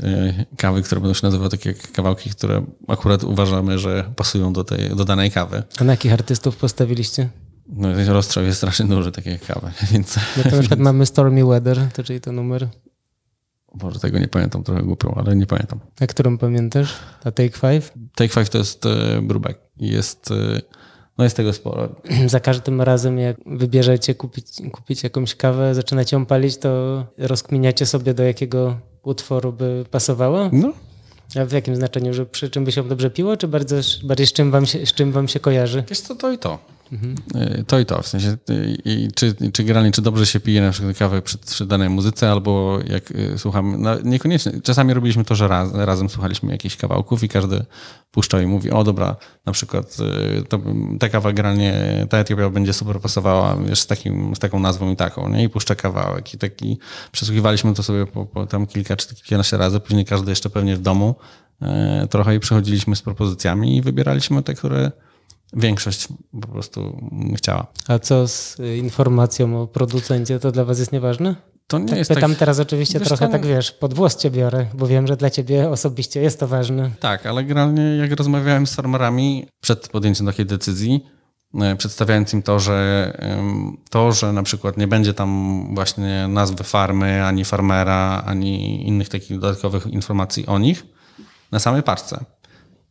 [0.56, 5.04] kawy, które będą się nazywały takie kawałki, które akurat uważamy, że pasują do, tej, do
[5.04, 5.62] danej kawy.
[5.78, 7.28] A na jakich artystów postawiliście?
[7.68, 11.44] No, rozstrzał jest strasznie duży, takie jak kawy, więc No to na przykład mamy Stormy
[11.44, 12.68] Weather, to czyli to numer.
[13.82, 15.80] może tego nie pamiętam, trochę głupio, ale nie pamiętam.
[16.00, 16.94] A którą pamiętasz?
[17.24, 17.92] A Take Five?
[18.14, 18.84] Take Five to jest
[19.22, 20.62] brewback i jest, y,
[21.18, 21.88] no jest tego sporo.
[22.26, 28.14] Za każdym razem, jak wybierzecie kupić, kupić jakąś kawę, zaczynacie ją palić, to rozkminiacie sobie,
[28.14, 30.50] do jakiego utworu by pasowała?
[30.52, 30.72] No,
[31.40, 32.14] A w jakim znaczeniu?
[32.14, 34.92] Że przy czym by się dobrze piło, czy bardzo, bardziej z czym wam się, z
[34.92, 35.84] czym wam się kojarzy?
[35.88, 36.58] Wiesz co, to i to.
[36.92, 40.70] Y, To i to, w sensie y, i czy, czy czy dobrze się pije na
[40.70, 45.34] przykład kawę przy, przy danej muzyce, albo jak y, słuchamy, no niekoniecznie, czasami robiliśmy to,
[45.34, 47.64] że raz, razem słuchaliśmy jakichś kawałków i każdy
[48.10, 49.96] puszczał i mówi, o dobra, na przykład
[50.38, 50.60] y, to,
[51.00, 54.96] ta kawa generalnie, ta Etiopia będzie super pasowała wiesz, z, takim, z taką nazwą i
[54.96, 55.44] taką, nie?
[55.44, 56.78] I puszcza kawałek i taki,
[57.12, 60.80] przesłuchiwaliśmy to sobie po, po tam kilka czy kilkanaście razy, później każdy jeszcze pewnie w
[60.80, 61.14] domu
[61.62, 61.66] y,
[62.08, 64.92] trochę i przychodziliśmy z propozycjami i wybieraliśmy te, które
[65.52, 66.08] większość
[66.40, 67.66] po prostu chciała.
[67.88, 71.36] A co z informacją o producencie, to dla was jest nieważne?
[71.66, 74.30] To nie Tak jest pytam tak, teraz oczywiście Wiesz trochę tak, wiesz, pod włos cię
[74.30, 76.90] biorę, bo wiem, że dla ciebie osobiście jest to ważne.
[77.00, 81.06] tak, ale generalnie jak rozmawiałem z farmerami przed podjęciem takiej decyzji,
[81.60, 83.12] e, przedstawiając im to, że
[83.90, 89.38] to, że na przykład nie będzie tam właśnie nazwy farmy, ani farmera, ani innych takich
[89.38, 90.86] dodatkowych informacji o nich
[91.52, 92.24] na samej paczce,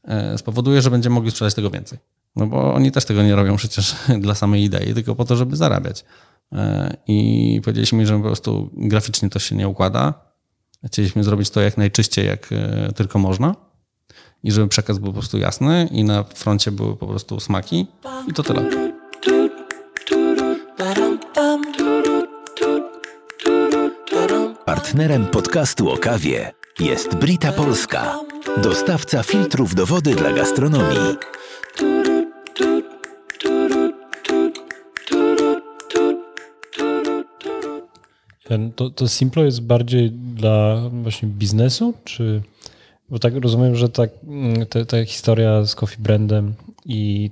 [0.03, 1.99] e, spowoduje, że będziemy mogli sprzedać tego więcej.
[2.35, 5.55] No bo oni też tego nie robią przecież dla samej idei, tylko po to, żeby
[5.55, 6.05] zarabiać.
[6.53, 10.13] E, I powiedzieliśmy że po prostu graficznie to się nie układa.
[10.85, 13.55] Chcieliśmy zrobić to jak najczyściej, jak e, tylko można.
[14.43, 17.87] I żeby przekaz był po prostu jasny i na froncie były po prostu smaki.
[18.27, 18.91] I to tyle.
[24.65, 28.19] Partnerem podcastu o kawie jest Brita Polska,
[28.57, 31.17] dostawca filtrów do wody dla gastronomii.
[38.51, 42.41] Ten, to, to Simplo jest bardziej dla właśnie biznesu, czy...
[43.09, 46.53] Bo tak rozumiem, że tak, mm, te, ta historia z Coffee Brandem
[46.85, 47.31] i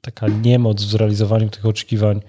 [0.00, 2.20] taka niemoc w zrealizowaniu tych oczekiwań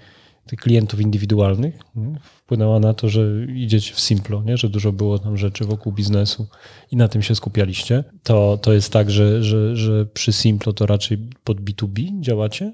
[0.46, 4.56] tych klientów indywidualnych nie, wpłynęła na to, że idziecie w Simplo, nie?
[4.56, 6.46] że dużo było tam rzeczy wokół biznesu
[6.90, 8.04] i na tym się skupialiście.
[8.22, 12.72] To, to jest tak, że, że, że przy Simplo to raczej pod B2B działacie?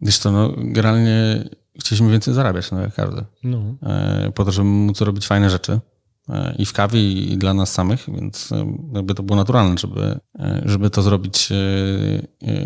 [0.00, 1.44] Wiesz co, no generalnie
[1.80, 3.24] chcieliśmy więcej zarabiać, no jak każdy.
[3.44, 3.62] No.
[3.82, 5.80] E, Po to, żeby móc robić fajne rzeczy.
[6.28, 10.18] e, I w kawie, i dla nas samych, więc e, jakby to było naturalne, żeby,
[10.64, 11.48] żeby to zrobić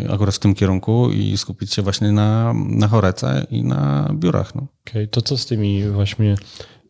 [0.09, 4.55] akurat w tym kierunku i skupić się właśnie na, na chorece i na biurach.
[4.55, 4.67] No.
[4.87, 6.35] Okej, to co z tymi właśnie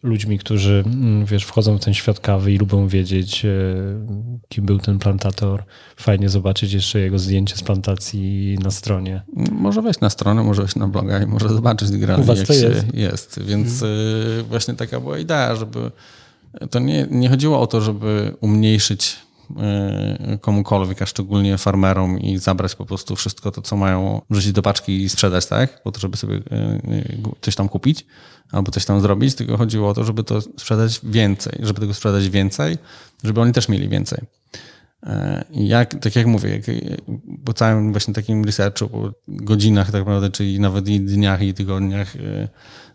[0.03, 3.49] ludźmi, którzy mm, wiesz, wchodzą w ten świat kawy i lubią wiedzieć, e,
[4.49, 5.63] kim był ten plantator.
[5.95, 9.21] Fajnie zobaczyć jeszcze jego zdjęcie z plantacji na stronie.
[9.51, 11.89] Może wejść na stronę, może wejść na bloga i może zobaczyć
[12.25, 12.93] was jak to się jest.
[12.93, 13.43] jest.
[13.43, 15.91] Więc y, właśnie taka była idea, żeby
[16.69, 19.17] to nie, nie chodziło o to, żeby umniejszyć
[20.41, 25.03] komukolwiek, a szczególnie farmerom i zabrać po prostu wszystko to, co mają wrzucić do paczki
[25.03, 25.83] i sprzedać, tak?
[25.83, 26.41] Po to, żeby sobie y,
[26.91, 28.05] y, coś tam kupić
[28.51, 32.29] albo coś tam zrobić, tylko chodziło o to, żeby to sprzedać więcej, żeby tego sprzedać
[32.29, 32.77] więcej,
[33.23, 34.19] żeby oni też mieli więcej.
[35.03, 36.63] E, jak, tak jak mówię, jak,
[37.45, 42.13] po całym właśnie takim researchu, po godzinach tak naprawdę, czyli nawet i dniach i tygodniach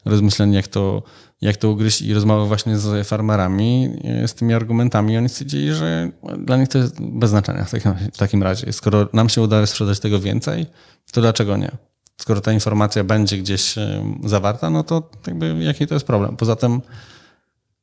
[0.05, 1.03] rozmyśleń, jak to,
[1.41, 6.11] jak to ugryźć i rozmowy właśnie z farmerami, e, z tymi argumentami, oni stwierdzili, że
[6.39, 8.73] dla nich to jest bez znaczenia w takim, w takim razie.
[8.73, 10.67] Skoro nam się udaje sprzedać tego więcej,
[11.13, 11.71] to dlaczego nie?
[12.17, 16.37] Skoro ta informacja będzie gdzieś e, zawarta, no to jakby jaki to jest problem?
[16.37, 16.81] Poza tym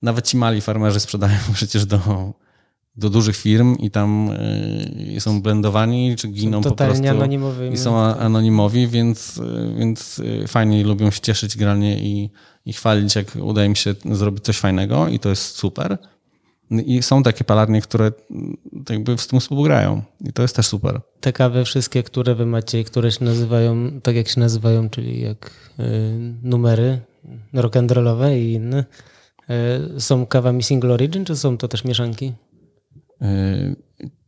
[0.01, 2.33] nawet ci mali farmerzy sprzedają przecież do,
[2.95, 4.29] do dużych firm i tam
[5.15, 7.17] y, są blendowani, czy giną po Totalnie prostu.
[7.17, 7.73] anonimowymi.
[7.73, 12.29] I są a- anonimowi, więc, y, więc y, fajnie lubią się cieszyć granie i,
[12.65, 15.97] i chwalić, jak udaje mi się zrobić coś fajnego i to jest super.
[16.85, 18.57] I są takie palarnie, które mm,
[18.89, 20.01] jakby w tym współgrają.
[20.21, 21.01] I to jest też super.
[21.19, 25.21] Te kawy wszystkie, które wy macie i które się nazywają tak jak się nazywają, czyli
[25.21, 25.83] jak y,
[26.43, 26.99] numery
[27.53, 28.85] rock'n'rollowe i inne,
[29.97, 32.33] y, są kawami single origin, czy są to też mieszanki?
[33.21, 33.75] Y,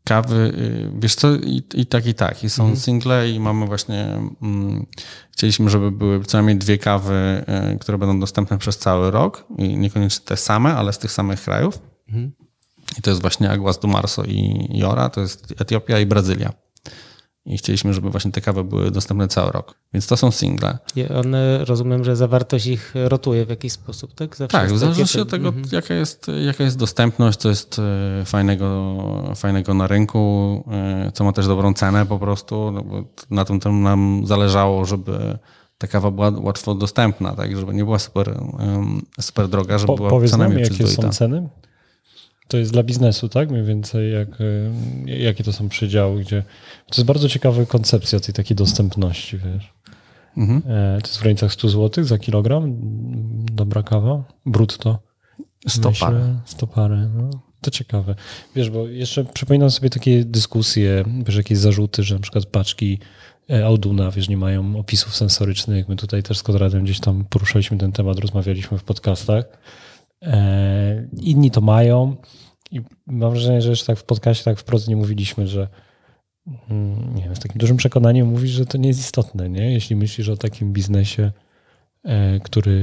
[0.04, 2.44] kawy, y, wiesz co, i, i tak, i tak.
[2.44, 2.80] I są mhm.
[2.80, 4.86] single i mamy właśnie, mm,
[5.32, 9.78] chcieliśmy, żeby były co najmniej dwie kawy, y, które będą dostępne przez cały rok i
[9.78, 11.80] niekoniecznie te same, ale z tych samych krajów.
[12.08, 12.32] Mhm.
[12.98, 16.54] I to jest właśnie Aguas do Marso i Jora, to jest Etiopia i Brazylia.
[17.46, 19.76] I chcieliśmy, żeby właśnie te kawy były dostępne cały rok.
[19.94, 20.78] Więc to są single.
[20.96, 24.36] I one, rozumiem, że zawartość ich rotuje w jakiś sposób, tak?
[24.36, 25.66] Zawsze tak, w zależności od tego, mhm.
[25.72, 27.80] jaka, jest, jaka jest dostępność, co jest
[28.22, 28.96] e, fajnego,
[29.36, 32.72] fajnego na rynku, e, co ma też dobrą cenę po prostu.
[32.72, 35.38] No bo na tym, tym nam zależało, żeby
[35.78, 37.58] ta kawa była łatwo dostępna, tak?
[37.58, 38.40] Żeby nie była super,
[39.22, 41.50] super droga, żeby po, była powiedz nam, jakie są ceny?
[42.54, 43.52] To jest dla biznesu, tak?
[43.52, 44.46] Mniej więcej, jak, e,
[45.06, 46.44] jakie to są przedziały, gdzie.
[46.88, 49.74] To jest bardzo ciekawa koncepcja tej takiej dostępności, wiesz.
[50.38, 50.62] Mhm.
[50.68, 52.76] E, to jest w granicach 100 zł za kilogram.
[53.52, 55.00] Dobra kawa, brutto.
[55.68, 56.40] 100 parę.
[56.46, 57.30] 100 parę, no.
[57.62, 58.16] To ciekawe.
[58.56, 63.00] Wiesz, bo jeszcze przypominam sobie takie dyskusje, wiesz, jakieś zarzuty, że na przykład paczki
[63.50, 65.90] e, Auduna, wiesz, nie mają opisów sensorycznych.
[65.90, 69.46] My tutaj też z Konradem gdzieś tam poruszaliśmy ten temat, rozmawialiśmy w podcastach.
[70.22, 72.16] E, inni to mają
[72.74, 75.68] i mam wrażenie, że jeszcze tak w podcaście tak wprost nie mówiliśmy, że
[76.70, 79.74] mm, nie wiem, z takim dużym przekonaniem mówisz, że to nie jest istotne, nie?
[79.74, 81.32] Jeśli myślisz o takim biznesie,
[82.04, 82.82] e, który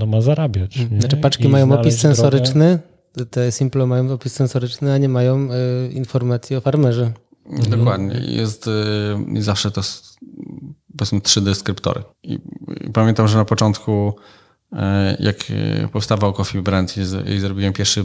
[0.00, 0.78] no, ma zarabiać.
[0.90, 1.00] Nie?
[1.00, 2.78] Znaczy paczki I mają opis sensoryczny,
[3.14, 3.30] drogę.
[3.30, 7.12] te Simple mają opis sensoryczny, a nie mają y, informacji o farmerze.
[7.70, 8.20] Dokładnie.
[8.26, 8.66] Jest
[9.36, 9.80] y, zawsze to
[10.96, 12.02] powiedzmy trzy deskryptory.
[12.22, 12.38] I,
[12.86, 14.14] I pamiętam, że na początku E,
[15.18, 16.94] jak e, powstawał Coffee Brand
[17.26, 18.04] i zrobiłem pierwszy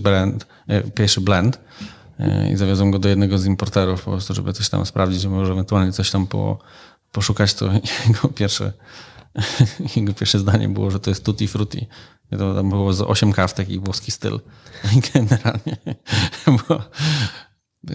[0.68, 1.60] e, pierwszy blend
[2.54, 5.92] i zawiozłem go do jednego z importerów po prostu, żeby coś tam sprawdzić, może ewentualnie
[5.92, 6.60] coś tam po,
[7.12, 7.66] poszukać, to
[8.08, 8.74] jego pierwsze,
[9.96, 11.88] jego pierwsze zdanie było, że to jest tutti frutti.
[12.30, 14.40] To tam było z 8 kaw, taki włoski styl.
[14.98, 15.78] I generalnie
[16.46, 16.82] było,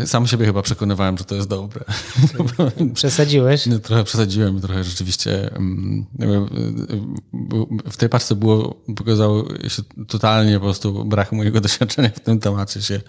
[0.06, 1.84] sam siebie chyba przekonywałem, że to jest dobre.
[2.94, 3.68] Przesadziłeś?
[3.82, 5.54] Trochę przesadziłem, trochę rzeczywiście.
[5.54, 6.06] Mm,
[7.90, 12.82] w tej paczce było, pokazało się totalnie po prostu brak mojego doświadczenia w tym temacie
[12.82, 13.00] się,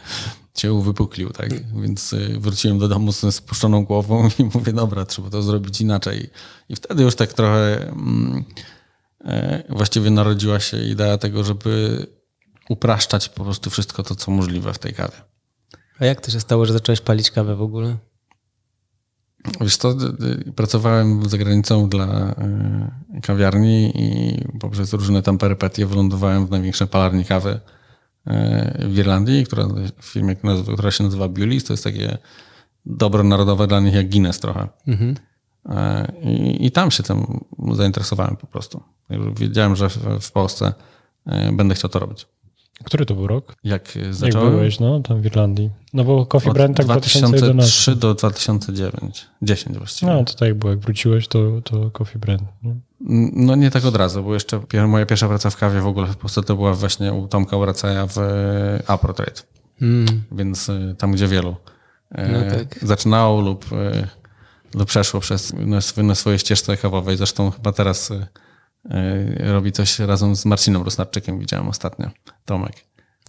[0.58, 1.50] się uwypuklił, tak?
[1.82, 6.30] Więc y, wróciłem do domu z spuszczoną głową i mówię, dobra, trzeba to zrobić inaczej.
[6.70, 8.44] I wtedy już tak trochę mm,
[9.26, 12.06] e, właściwie narodziła się idea tego, żeby
[12.70, 15.31] upraszczać po prostu wszystko to, co możliwe w tej kawie.
[16.02, 17.98] A jak to się stało, że zacząłeś palić kawę w ogóle?
[19.62, 19.96] Wiesz co,
[20.56, 22.36] pracowałem za granicą dla
[23.18, 29.46] y, kawiarni i poprzez różne tam perypetie wylądowałem w największej palarni kawy y, w Irlandii,
[29.46, 30.36] która, w firmie,
[30.74, 31.68] która się nazywa Bewley's.
[31.68, 32.18] To jest takie
[32.86, 34.68] dobro narodowe dla nich jak Guinness trochę.
[34.88, 35.16] Mhm.
[35.66, 35.72] Y,
[36.22, 37.40] I, I, tam się tym
[37.72, 38.84] zainteresowałem po prostu.
[39.40, 40.74] Wiedziałem, że w, w Polsce
[41.54, 42.28] będę chciał to robić.
[42.84, 43.56] Który to był rok?
[43.64, 44.48] Jak zacząłem?
[44.48, 45.70] Jak byłeś, no, tam w Irlandii.
[45.94, 47.96] No bo Coffee Od Brand tak 2003 2011.
[47.96, 49.26] do 2009.
[49.42, 50.12] 10 właściwie.
[50.12, 50.72] No, to tak jak było.
[50.72, 52.44] Jak wróciłeś, to, to Coffee Brand.
[52.64, 52.76] No.
[53.34, 56.18] no nie tak od razu, bo jeszcze moja pierwsza praca w kawie w ogóle w
[56.18, 59.42] Polsce to była właśnie u Tomka Uracaja w e, Aprotrade.
[59.82, 60.24] Mm.
[60.32, 61.56] Więc e, tam, gdzie wielu
[62.12, 62.80] e, no tak.
[62.82, 63.66] zaczynało lub,
[64.76, 65.54] lub przeszło przez
[65.98, 67.18] na swojej ścieżce kawowej.
[67.18, 68.28] Zresztą chyba teraz E,
[69.40, 72.10] robi coś razem z Marcinem Rosnarczykiem, widziałem ostatnio,
[72.46, 72.74] Tomek.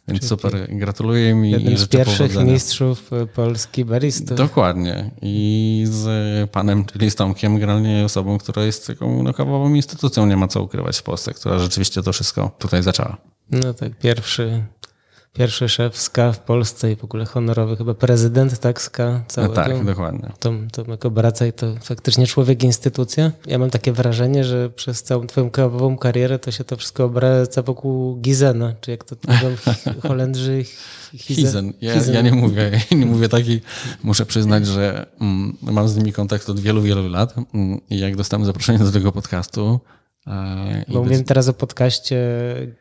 [0.09, 1.51] Więc Czyli super, gratuluję mi.
[1.51, 2.53] Jeden z pierwszych powodzenia.
[2.53, 4.37] mistrzów e, Polski baristów.
[4.37, 5.11] Dokładnie.
[5.23, 10.37] I z panem, czyli z Tomkiem, generalnie osobą, która jest taką no, kawową instytucją, nie
[10.37, 13.17] ma co ukrywać w Polsce, która rzeczywiście to wszystko tutaj zaczęła.
[13.51, 14.63] No tak, pierwszy
[15.33, 19.55] pierwszy szef SKA w Polsce i w ogóle honorowy chyba prezydent tak SKA całego.
[19.55, 20.33] No tak, dokładnie.
[20.39, 23.33] Tom, Tomek Obracaj to faktycznie człowiek instytucja.
[23.47, 27.63] Ja mam takie wrażenie, że przez całą twoją kawową karierę to się to wszystko obraca
[27.63, 29.57] wokół Gizena, czy jak to mówią
[30.09, 30.65] Holendrzy
[31.15, 31.73] Hizen.
[31.81, 33.61] Ja, ja, nie mówię, ja nie mówię taki,
[34.03, 38.17] muszę przyznać, że mm, mam z nimi kontakt od wielu, wielu lat mm, i jak
[38.17, 39.81] dostałem zaproszenie do tego podcastu,
[40.89, 42.19] Bo mówimy teraz o podcaście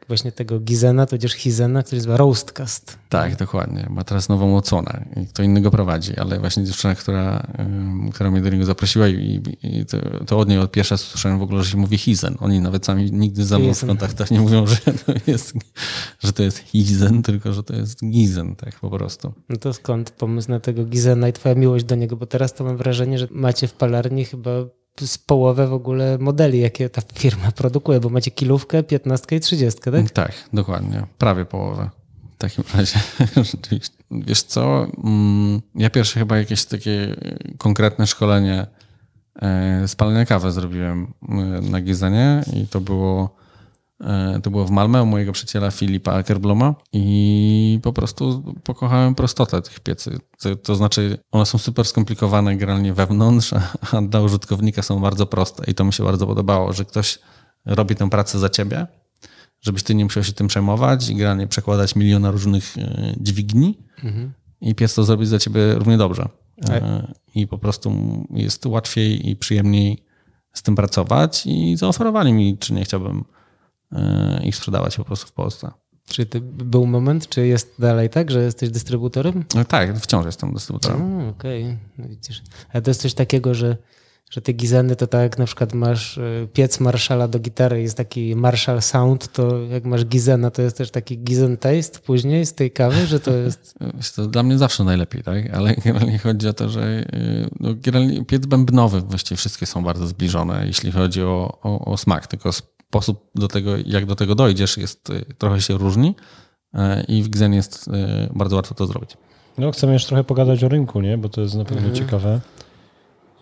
[0.08, 2.98] właśnie tego Gizena, tudzież Hizena, który nazywa Roastcast.
[3.10, 3.88] Tak, dokładnie.
[3.90, 7.48] Ma teraz nową odsłonę i kto innego prowadzi, ale właśnie dziewczyna, która,
[8.14, 11.42] która mnie do niego zaprosiła i, i to, to, od niej od pierwsza słyszałem w
[11.42, 12.36] ogóle, że się mówi Hizen.
[12.40, 15.54] Oni nawet sami nigdy ze mną w kontaktach nie mówią, że to jest,
[16.20, 19.34] że to jest Hizen, tylko że to jest Gizen, tak po prostu.
[19.50, 22.16] No to skąd pomysł na tego Gizena i twoja miłość do niego?
[22.16, 24.52] Bo teraz to mam wrażenie, że macie w palarni chyba
[25.00, 29.92] z połowę w ogóle modeli, jakie ta firma produkuje, bo macie kilówkę, piętnastkę i trzydziestkę,
[29.92, 30.12] tak?
[30.12, 31.04] Tak, dokładnie.
[31.18, 31.90] Prawie połowę.
[32.38, 33.00] takim razie.
[34.12, 37.16] Wiesz co, mm, ja pierwsze chyba jakieś takie
[37.58, 38.68] konkretne szkolenie
[39.42, 43.41] e, spalania kawy zrobiłem e, na Gizenie i to było
[44.44, 49.80] to było w Malmę u mojego przyjaciela Filipa Ackerbloma i po prostu pokochałem prostotę tych
[49.80, 50.20] piecy.
[50.40, 53.54] To, to, znaczy one są super skomplikowane generalnie wewnątrz,
[53.92, 57.20] a dla użytkownika są bardzo proste i to mi się bardzo podobało, że ktoś
[57.66, 58.88] robi tę pracę za ciebie
[59.62, 64.34] żebyś ty nie musiał się tym przejmować i generalnie przekładać miliona różnych e, dźwigni mhm.
[64.62, 66.30] i pies to zrobić za ciebie równie dobrze.
[66.66, 66.84] Tak.
[66.84, 67.92] E, I po prostu
[68.30, 70.06] jest łatwiej i przyjemniej
[70.54, 73.24] z tym pracować i zaoferowali mi, czy nie chciałbym e,
[74.44, 75.72] ich sprzedawać po prostu w Polsce.
[76.08, 79.44] Czy to był moment, czy jest dalej tak, że jesteś dystrybutorem?
[79.68, 81.30] Tak, wciąż jestem dystrybutorem.
[81.30, 81.78] Okej, okay.
[81.98, 82.44] no widzisz.
[82.74, 83.78] Ale to jest coś takiego, że
[84.32, 87.98] że te gizeny to tak jak na przykład masz e, piec Marshalla do gitary, jest
[87.98, 92.54] taki Marshall Sound, to jak masz gizena, to jest też taki gizen taste później z
[92.54, 93.76] tej kawy, że to jest...
[94.16, 95.54] to dla mnie zawsze najlepiej, tak?
[95.54, 97.06] Ale generalnie chodzi o to, że e,
[97.60, 102.28] no, generalnie piec bębnowy, właściwie wszystkie są bardzo zbliżone, jeśli chodzi o, o, o smak,
[102.28, 102.50] tylko
[102.92, 106.16] sposób do tego, jak do tego dojdziesz jest, e, trochę się różni
[107.08, 107.90] i w Gizen jest
[108.34, 109.18] bardzo łatwo to zrobić.
[109.58, 111.18] No, chcemy jeszcze trochę pogadać o rynku, nie?
[111.18, 111.96] bo to jest na pewno mhm.
[111.96, 112.40] ciekawe.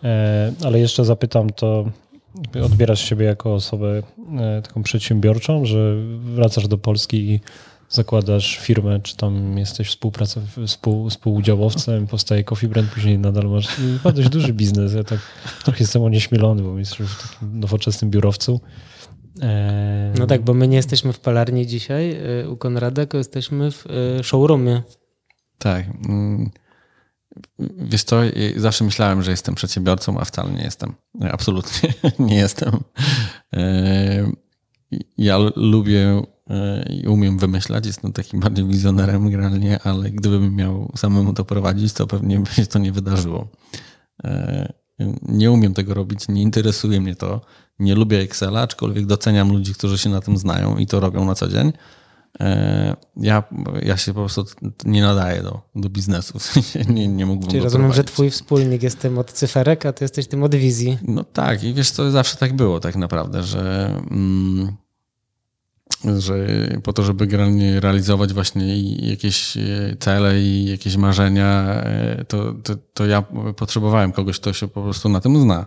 [0.03, 1.85] E, ale jeszcze zapytam to,
[2.63, 4.01] odbierasz siebie jako osobę
[4.39, 7.39] e, taką przedsiębiorczą, że wracasz do Polski i
[7.89, 9.97] zakładasz firmę, czy tam jesteś
[10.65, 14.93] współ, współudziałowcem, powstaje Coffee Brand, później nadal masz chyba dość duży biznes.
[14.93, 15.19] Ja tak
[15.63, 18.61] trochę jestem onieśmielony, bo jesteś w takim nowoczesnym biurowcu.
[19.41, 22.17] E, no tak, bo my nie jesteśmy w palarni dzisiaj
[22.51, 23.85] u Konrada, tylko jesteśmy w
[24.23, 24.81] showroomie.
[25.57, 25.85] Tak.
[26.09, 26.49] Mm,
[27.77, 28.21] Wiesz co,
[28.55, 30.93] zawsze myślałem, że jestem przedsiębiorcą, a wcale nie jestem.
[31.31, 31.93] Absolutnie
[32.27, 32.79] nie jestem.
[33.53, 34.31] E,
[35.17, 41.33] ja lubię e, i umiem wymyślać, jestem takim bardziej wizjonerem generalnie, ale gdybym miał samemu
[41.33, 43.47] to prowadzić, to pewnie by się to nie wydarzyło.
[45.21, 47.41] Nie umiem tego robić, nie interesuje mnie to.
[47.79, 51.35] Nie lubię Excela, aczkolwiek doceniam ludzi, którzy się na tym znają i to robią na
[51.35, 51.73] co dzień.
[52.39, 53.43] E, ja,
[53.81, 54.45] ja się po prostu
[54.85, 56.39] nie nadaję do, do biznesu.
[56.89, 60.27] nie, nie mógłbym Czyli rozumiem, że twój wspólnik jest tym od cyferek, a ty jesteś
[60.27, 60.97] tym od wizji.
[61.07, 64.77] No tak i wiesz co, zawsze tak było tak naprawdę, że, mm,
[66.17, 66.47] że
[66.83, 69.61] po to, żeby generalnie realizować właśnie jakieś e,
[69.99, 73.21] cele i jakieś marzenia, e, to, to, to ja
[73.57, 75.65] potrzebowałem kogoś, kto się po prostu na tym zna.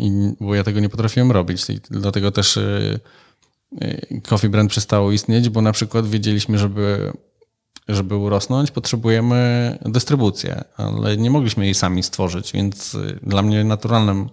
[0.00, 1.70] I, bo ja tego nie potrafiłem robić.
[1.70, 2.58] I dlatego też
[4.28, 7.12] Coffee Brand przestało istnieć, bo na przykład wiedzieliśmy, żeby,
[7.88, 14.28] żeby urosnąć, potrzebujemy dystrybucję, ale nie mogliśmy jej sami stworzyć, więc dla mnie naturalnym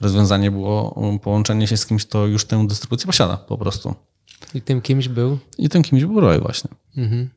[0.00, 3.94] rozwiązanie było połączenie się z kimś, kto już tę dystrybucję posiada po prostu.
[4.54, 5.38] I tym kimś był?
[5.58, 6.70] I tym kimś był Roy właśnie.
[6.96, 7.28] Mhm.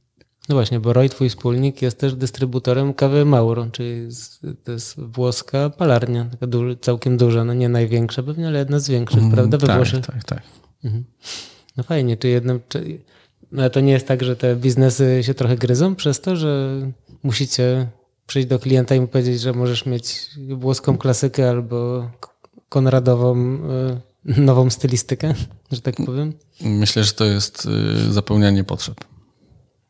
[0.50, 4.08] No właśnie, bo Roy, twój wspólnik, jest też dystrybutorem kawy Mauro, czyli
[4.64, 8.90] to jest włoska palarnia, taka duży, całkiem duża, no nie największa pewnie, ale jedna z
[8.90, 9.58] większych, mm, prawda?
[9.58, 10.06] We tak, Włoszech.
[10.06, 10.42] tak, tak.
[10.84, 11.04] Mhm.
[11.78, 12.60] No fajnie, czy jednym.
[12.70, 13.00] Czy,
[13.52, 16.82] no to nie jest tak, że te biznesy się trochę gryzą przez to, że
[17.24, 17.88] musicie
[18.28, 22.10] przyjść do klienta i mu powiedzieć, że możesz mieć włoską klasykę albo
[22.70, 23.58] konradową y,
[24.26, 25.34] nową stylistykę,
[25.72, 26.34] że tak powiem?
[26.62, 27.68] Myślę, że to jest
[28.08, 29.06] y, zapełnianie potrzeb.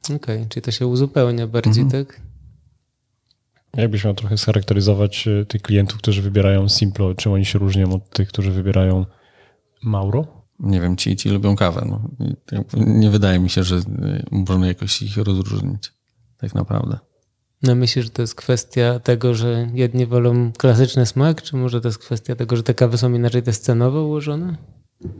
[0.05, 2.05] Okej, okay, czyli to się uzupełnia bardziej, mhm.
[2.05, 2.21] tak?
[3.73, 8.09] Jakbyś miał trochę scharakteryzować y, tych klientów, którzy wybierają Simplo, czym oni się różnią od
[8.09, 9.05] tych, którzy wybierają
[9.83, 10.39] Mauro?
[10.59, 11.85] nie wiem, ci ci lubią kawę.
[11.89, 12.09] No.
[12.77, 13.81] Nie wydaje mi się, że
[14.31, 15.93] można jakoś ich rozróżnić
[16.37, 16.99] tak naprawdę.
[17.63, 21.87] No myślisz, że to jest kwestia tego, że jedni wolą klasyczny smak, czy może to
[21.87, 24.55] jest kwestia tego, że te kawy są inaczej te scenowo ułożone?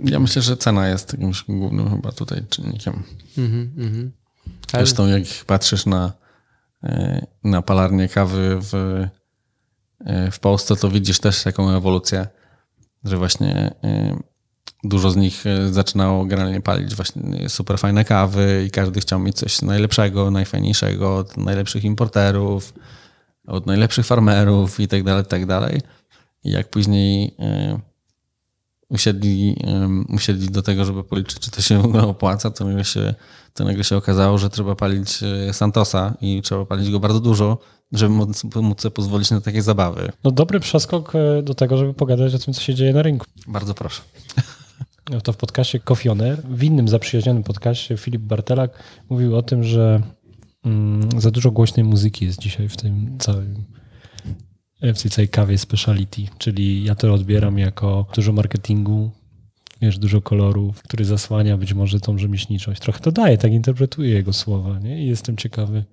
[0.04, 3.04] Ja myślę, że cena jest jakimś głównym chyba tutaj czynnikiem.
[3.38, 4.10] Mm -hmm.
[4.72, 6.14] Zresztą jak patrzysz na,
[6.84, 8.74] e, na palarnię kawy w,
[10.06, 12.28] e, w Polsce, to widzisz też taką ewolucję,
[13.04, 14.20] że właśnie e,
[14.84, 19.36] dużo z nich e, zaczynało generalnie palić właśnie super fajne kawy i każdy chciał mieć
[19.36, 22.74] coś najlepszego, najfajniejszego od najlepszych importerów,
[23.48, 25.82] od najlepszych farmerów i tak dalej, tak dalej.
[26.44, 27.80] I jak później e,
[28.90, 29.56] usiedli,
[30.10, 33.14] usiedli do tego, żeby policzyć, czy to się w ogóle opłaca, to nagle się,
[33.54, 37.58] to nagle się okazało, że trzeba palić e, Santosa i trzeba palić go bardzo dużo,
[37.92, 40.12] żeby móc, móc sobie pozwolić na takie zabawy.
[40.24, 41.14] No dobry przeskok
[41.44, 43.26] do tego, żeby pogadać o tym, co się dzieje na rynku.
[43.48, 44.02] Bardzo proszę
[45.24, 50.02] to w podcaście Kofioner, w innym zaprzyjaźnionym podcaście Filip Bartelak mówił o tym, że
[50.66, 53.66] mm, za dużo głośnej muzyki jest dzisiaj w tym całym
[54.82, 59.12] w tej całej kawie speciality, czyli ja to odbieram jako dużo marketingu,
[59.82, 62.82] wiesz, dużo kolorów, który zasłania być może tą rzemieślniczość.
[62.82, 65.04] Trochę to daje, tak interpretuję jego słowa, nie?
[65.04, 65.84] I jestem ciekawy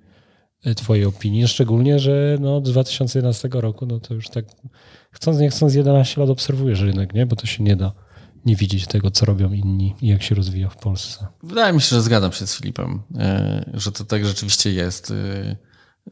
[0.64, 4.44] e, twojej opinii, szczególnie, że no, od 2011 roku, no to już tak
[5.10, 7.26] chcąc nie chcąc 11 lat obserwujesz rynek, nie?
[7.26, 8.05] Bo to się nie da
[8.46, 11.26] nie widzieć tego, co robią inni i jak się rozwija w Polsce.
[11.42, 15.10] Wydaje mi się, że zgadzam się z Filipem, e, że to tak rzeczywiście jest.
[15.10, 15.56] E,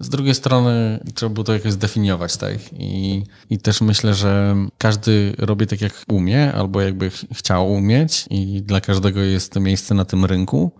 [0.00, 2.72] z drugiej strony trzeba było to jakoś zdefiniować, tak?
[2.72, 8.62] I, I też myślę, że każdy robi tak, jak umie, albo jakby chciał umieć, i
[8.62, 10.72] dla każdego jest miejsce na tym rynku.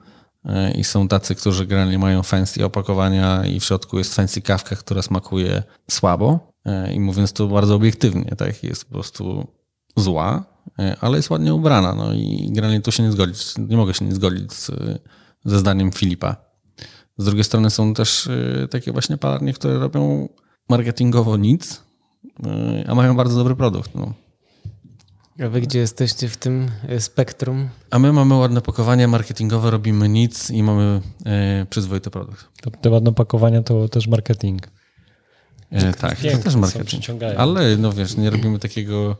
[0.44, 4.76] E, I są tacy, którzy generalnie mają fancy opakowania, i w środku jest fancy kawka,
[4.76, 6.54] która smakuje słabo.
[6.92, 8.64] I mówiąc to bardzo obiektywnie, tak?
[8.64, 9.46] Jest po prostu
[9.96, 10.53] zła,
[11.00, 11.94] ale jest ładnie ubrana.
[11.94, 13.54] No i generalnie tu się nie zgodzić.
[13.58, 14.70] Nie mogę się nie zgodzić z,
[15.44, 16.36] ze zdaniem Filipa.
[17.18, 20.28] Z drugiej strony są też e, takie właśnie palarnie, które robią
[20.68, 21.82] marketingowo nic,
[22.46, 23.94] e, a mają bardzo dobry produkt.
[23.94, 24.12] No.
[25.44, 27.68] A wy gdzie jesteście w tym spektrum?
[27.90, 32.48] A my mamy ładne pakowanie marketingowe, robimy nic i mamy e, przyzwoity produkt.
[32.62, 34.68] To, te ładne pakowania to też marketing.
[35.70, 37.04] E, tak, to też marketing.
[37.38, 39.16] Ale no wiesz, nie robimy takiego e,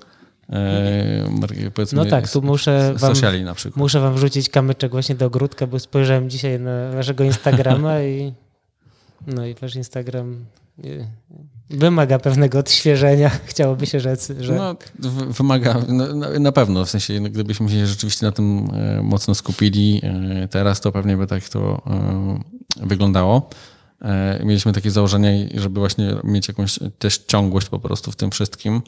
[1.92, 3.76] No tak, tu muszę wam, na przykład.
[3.76, 8.34] muszę wam wrzucić kamyczek właśnie do ogródka, bo spojrzałem dzisiaj na waszego Instagrama i
[9.26, 10.44] no i wasz Instagram
[10.84, 10.88] e,
[11.70, 13.30] wymaga pewnego odświeżenia.
[13.46, 14.54] Chciałoby się rzec, że...
[14.54, 14.76] No,
[15.28, 20.00] wymaga, no, na pewno, w sensie no, gdybyśmy się rzeczywiście na tym e, mocno skupili
[20.02, 21.82] e, teraz, to pewnie by tak to
[22.76, 23.50] wyglądało.
[24.44, 28.82] Mieliśmy takie założenie, żeby właśnie mieć jakąś też ciągłość po prostu w tym wszystkim,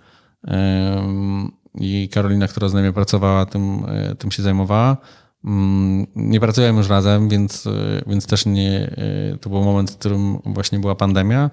[1.78, 4.96] i Karolina, która z nami pracowała, tym, e, tym się zajmowała.
[5.44, 7.70] Mm, nie pracujemy już razem, więc, e,
[8.06, 8.96] więc też nie.
[9.32, 11.50] E, to był moment, w którym właśnie była pandemia,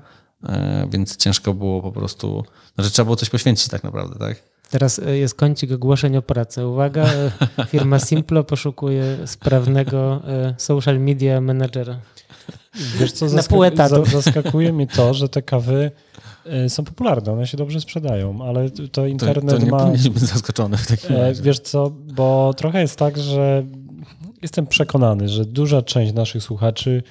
[0.89, 2.43] więc ciężko było po prostu.
[2.75, 4.43] Znaczy, trzeba było coś poświęcić tak naprawdę, tak?
[4.69, 6.67] Teraz jest kącik ogłoszeń o pracę.
[6.67, 7.05] Uwaga,
[7.67, 10.21] firma Simplo poszukuje sprawnego
[10.57, 11.99] social media managera.
[12.99, 14.05] Wiesz co, na pół etatu.
[14.05, 15.91] Zaskakuje mnie to, że te kawy
[16.68, 19.80] są popularne, one się dobrze sprzedają, ale to internet to, to nie ma...
[19.80, 21.44] powinniśmy być zaskoczony w takim e, razie.
[21.44, 23.64] Wiesz co, bo trochę jest tak, że
[24.41, 27.04] jestem przekonany, że duża część naszych słuchaczy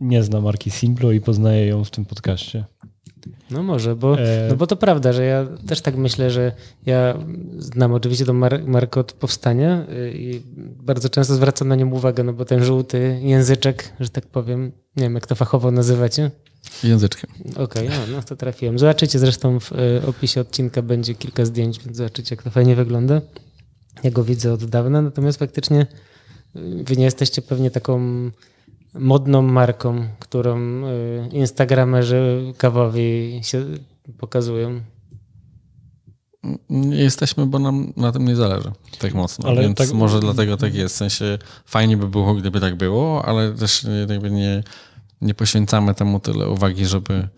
[0.00, 2.64] nie zna marki Simplo i poznaje ją w tym podcaście.
[3.50, 4.46] No może, bo, e...
[4.48, 6.52] no bo to prawda, że ja też tak myślę, że
[6.86, 7.18] ja
[7.58, 10.42] znam oczywiście tą mar markę od powstania y, i
[10.82, 15.02] bardzo często zwracam na nią uwagę, no bo ten żółty języczek, że tak powiem, nie
[15.02, 16.30] wiem jak to fachowo nazywacie,
[16.84, 17.30] Języczkiem.
[17.50, 18.78] Okej, okay, no, no to trafiłem.
[18.78, 23.20] Zobaczycie zresztą w e, opisie odcinka będzie kilka zdjęć, więc zobaczycie jak to fajnie wygląda.
[24.02, 28.00] Ja go widzę od dawna, natomiast faktycznie e, wy nie jesteście pewnie taką
[28.94, 33.64] modną marką, którą e, instagramerzy kawowi się
[34.18, 34.80] pokazują.
[36.70, 39.92] Nie jesteśmy, bo nam na tym nie zależy tak mocno, ale więc tak...
[39.92, 40.94] może dlatego tak jest.
[40.94, 44.62] W sensie fajnie by było, gdyby tak było, ale też jakby nie,
[45.20, 47.28] nie poświęcamy temu tyle uwagi, żeby,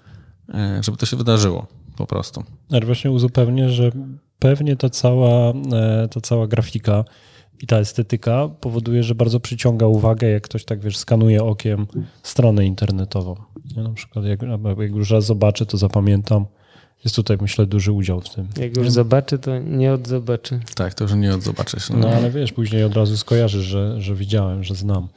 [0.55, 1.67] e, żeby to się wydarzyło
[1.97, 2.45] po prostu.
[2.71, 3.93] Ale właśnie uzupełnię, że
[4.39, 7.05] pewnie ta cała, e, ta cała grafika
[7.63, 11.87] i ta estetyka powoduje, że bardzo przyciąga uwagę, jak ktoś tak wiesz, skanuje okiem
[12.23, 13.37] stronę internetową.
[13.77, 14.41] Ja na przykład jak,
[14.79, 16.47] jak już raz zobaczę, to zapamiętam.
[17.05, 18.49] Jest tutaj, myślę, duży udział w tym.
[18.57, 20.61] Jak już zobaczy, to nie odzobaczy.
[20.75, 21.91] Tak, to już nie odzobaczysz.
[21.91, 21.99] No.
[21.99, 25.09] no ale wiesz, później od razu skojarzysz, że, że widziałem, że znam.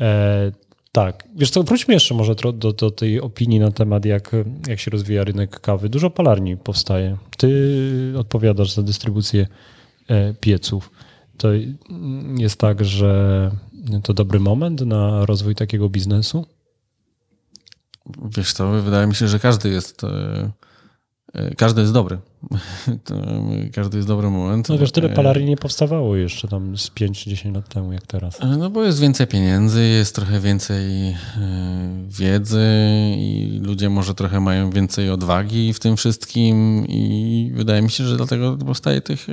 [0.00, 0.52] E,
[0.96, 1.28] tak.
[1.34, 4.30] Wiesz co, wróćmy jeszcze może do, do tej opinii na temat, jak,
[4.68, 5.88] jak się rozwija rynek kawy.
[5.88, 7.16] Dużo palarni powstaje.
[7.36, 9.46] Ty odpowiadasz za dystrybucję
[10.08, 10.90] e, pieców.
[11.38, 11.48] To
[12.38, 13.50] jest tak, że
[14.02, 16.46] to dobry moment na rozwój takiego biznesu?
[18.36, 20.50] Wiesz co, wydaje mi się, że każdy jest e,
[21.56, 22.18] każdy jest dobry.
[23.74, 24.68] Każdy jest dobry moment.
[24.68, 28.42] No wiesz, tyle e, palarii nie powstawało jeszcze tam z 5-10 lat temu, jak teraz.
[28.42, 31.16] E, no bo jest więcej pieniędzy, jest trochę więcej
[32.08, 32.66] wiedzy
[33.16, 38.16] i ludzie może trochę mają więcej odwagi w tym wszystkim i wydaje mi się, że
[38.16, 39.26] dlatego powstaje tych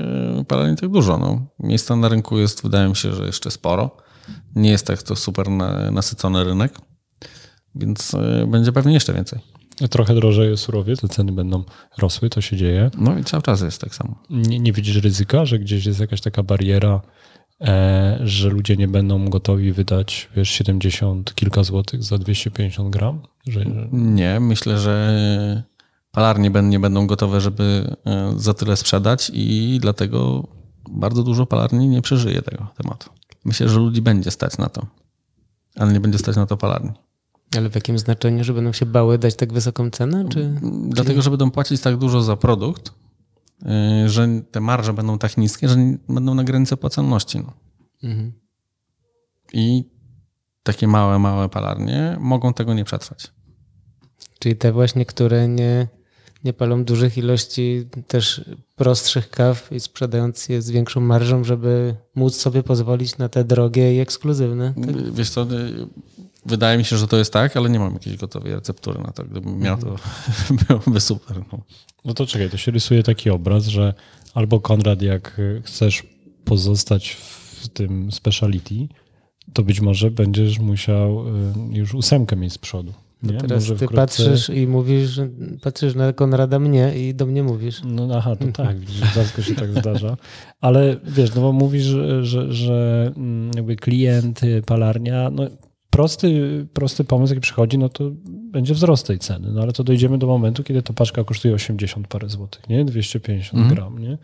[0.47, 1.17] palarii tak dużo.
[1.17, 1.45] No.
[1.59, 3.97] Miejsca na rynku jest, wydaje mi się, że jeszcze sporo.
[4.55, 5.49] Nie jest tak to super
[5.91, 6.73] nasycony rynek,
[7.75, 8.11] więc
[8.47, 9.39] będzie pewnie jeszcze więcej.
[9.89, 11.63] Trochę drożeje surowiec, te ceny będą
[11.97, 12.91] rosły, to się dzieje.
[12.97, 14.15] No i cały czas jest tak samo.
[14.29, 17.01] Nie, nie widzisz ryzyka, że gdzieś jest jakaś taka bariera,
[17.61, 23.21] e, że ludzie nie będą gotowi wydać, wiesz, 70 kilka złotych za 250 gram?
[23.47, 23.65] Że...
[23.91, 25.63] Nie, myślę, że
[26.11, 30.47] palarnie nie będą gotowe, żeby e, za tyle sprzedać i dlatego
[30.89, 33.09] bardzo dużo palarni nie przeżyje tego tematu.
[33.45, 34.85] Myślę, że ludzi będzie stać na to,
[35.75, 36.91] ale nie będzie stać na to palarni.
[37.57, 40.25] Ale w jakim znaczeniu, że będą się bały dać tak wysoką cenę?
[40.29, 42.93] Czy, Dlatego, że będą płacić tak dużo za produkt,
[44.05, 45.75] y, że te marże będą tak niskie, że
[46.09, 47.39] będą na granicy opłacalności.
[47.39, 47.53] No.
[48.03, 48.33] Mhm.
[49.53, 49.83] I
[50.63, 53.31] takie małe, małe palarnie mogą tego nie przetrwać.
[54.39, 55.87] Czyli te właśnie, które nie,
[56.43, 58.45] nie palą dużych ilości też
[58.75, 63.95] prostszych kaw i sprzedając je z większą marżą, żeby móc sobie pozwolić na te drogie
[63.95, 64.73] i ekskluzywne.
[64.85, 65.11] Tak?
[65.11, 65.45] Wiesz co,
[66.45, 69.23] wydaje mi się, że to jest tak, ale nie mam jakiejś gotowej receptury na to.
[69.23, 69.95] Gdybym miał, to
[70.67, 71.37] byłoby super.
[71.51, 71.59] No.
[72.05, 73.93] no to czekaj, to się rysuje taki obraz, że
[74.33, 76.03] albo Konrad, jak chcesz
[76.45, 77.11] pozostać
[77.61, 78.87] w tym speciality,
[79.53, 81.31] to być może będziesz musiał y,
[81.71, 82.93] już ósemkę mieć z przodu.
[83.23, 83.37] Nie?
[83.37, 83.95] Teraz Może ty wkrótce...
[83.95, 85.19] patrzysz i mówisz,
[85.61, 87.81] patrzysz na Konrada mnie i do mnie mówisz.
[87.85, 90.17] No aha, to tak, widzisz, rzadko się tak zdarza.
[90.61, 95.47] Ale wiesz, no bo mówisz, że, że, że mm, jakby klient, palarnia, no
[95.93, 99.51] prosty, prosty pomysł, jaki przychodzi, no to będzie wzrost tej ceny.
[99.51, 102.85] No ale to dojdziemy do momentu, kiedy ta paczka kosztuje 80 parę złotych, nie?
[102.85, 103.75] 250 mhm.
[103.75, 104.17] gram, nie?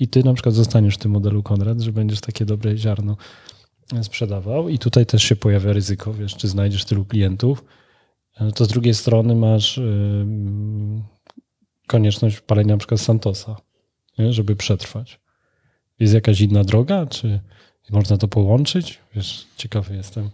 [0.00, 3.16] I ty na przykład zostaniesz w tym modelu Konrad, że będziesz takie dobre ziarno
[4.02, 7.64] sprzedawał i tutaj też się pojawia ryzyko, wiesz, czy znajdziesz tylu klientów,
[8.40, 10.26] no to z drugiej strony masz yy,
[11.86, 13.56] konieczność palenia na przykład Santosa,
[14.18, 14.32] nie?
[14.32, 15.20] żeby przetrwać.
[16.00, 17.40] Jest jakaś inna droga, czy
[17.90, 18.98] można to połączyć?
[19.14, 20.30] Wiesz, ciekawy jestem.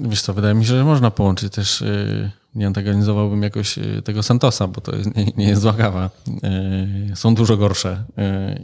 [0.00, 4.22] Wiesz co, wydaje mi się, że można połączyć też, y, nie antagonizowałbym jakoś y, tego
[4.22, 6.10] Santosa, bo to jest, nie, nie, jest zła kawa.
[7.12, 8.04] Y, są dużo gorsze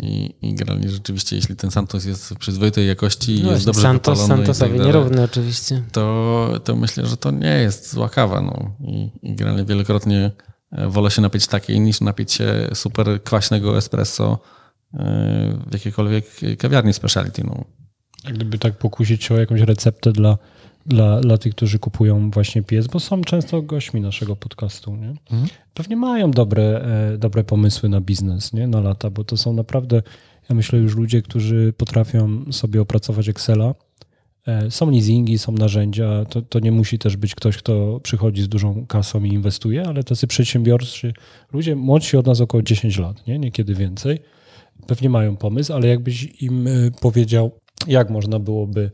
[0.00, 4.78] i, i generalnie rzeczywiście, jeśli ten Santos jest przyzwoitej jakości no jest dobrze Santos, Santosowi
[4.78, 5.82] tak nierówny oczywiście.
[5.92, 8.40] To, to myślę, że to nie jest zła kawa.
[8.40, 8.70] No.
[8.80, 10.30] I, I generalnie wielokrotnie
[10.72, 14.38] e, wolę się napić takiej niż napić się super kwaśnego espresso
[14.94, 14.98] e,
[15.66, 16.24] w jakiejkolwiek
[16.58, 17.44] kawiarni speciality.
[17.44, 17.64] No.
[18.24, 20.38] Gdyby tak pokusić się o jakąś receptę dla
[20.86, 24.96] dla, dla tych, którzy kupują właśnie pies, bo są często gośćmi naszego podcastu.
[24.96, 25.08] Nie?
[25.08, 25.48] Mhm.
[25.74, 26.62] Pewnie mają dobre,
[27.12, 28.66] e, dobre pomysły na biznes, nie?
[28.66, 30.02] na lata, bo to są naprawdę,
[30.48, 33.74] ja myślę, już ludzie, którzy potrafią sobie opracować Excela.
[34.46, 36.24] E, są leasingi, są narzędzia.
[36.24, 40.04] To, to nie musi też być ktoś, kto przychodzi z dużą kasą i inwestuje, ale
[40.04, 41.12] tacy przedsiębiorcy,
[41.52, 43.38] ludzie młodsi od nas około 10 lat, nie?
[43.38, 44.18] niekiedy więcej,
[44.86, 46.70] pewnie mają pomysł, ale jakbyś im e,
[47.00, 47.50] powiedział,
[47.86, 48.90] jak można byłoby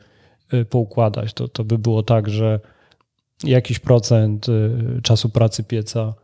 [0.70, 1.34] poukładać.
[1.34, 2.61] To, to by było tak, że
[3.44, 6.14] jakiś procent y, czasu pracy pieca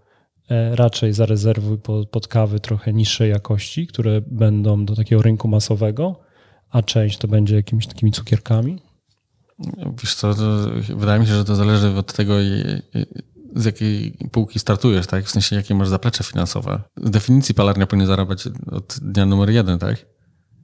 [0.50, 6.20] e, raczej zarezerwuj pod, pod kawy trochę niższej jakości, które będą do takiego rynku masowego,
[6.70, 8.82] a część to będzie jakimiś takimi cukierkami?
[10.02, 10.34] Wiesz co,
[10.96, 12.34] wydaje mi się, że to zależy od tego,
[13.56, 15.24] z jakiej półki startujesz, tak?
[15.24, 16.82] W sensie, jakie masz zaplecze finansowe.
[16.96, 20.06] Z definicji palarnia powinien zarabiać od dnia numer jeden, tak?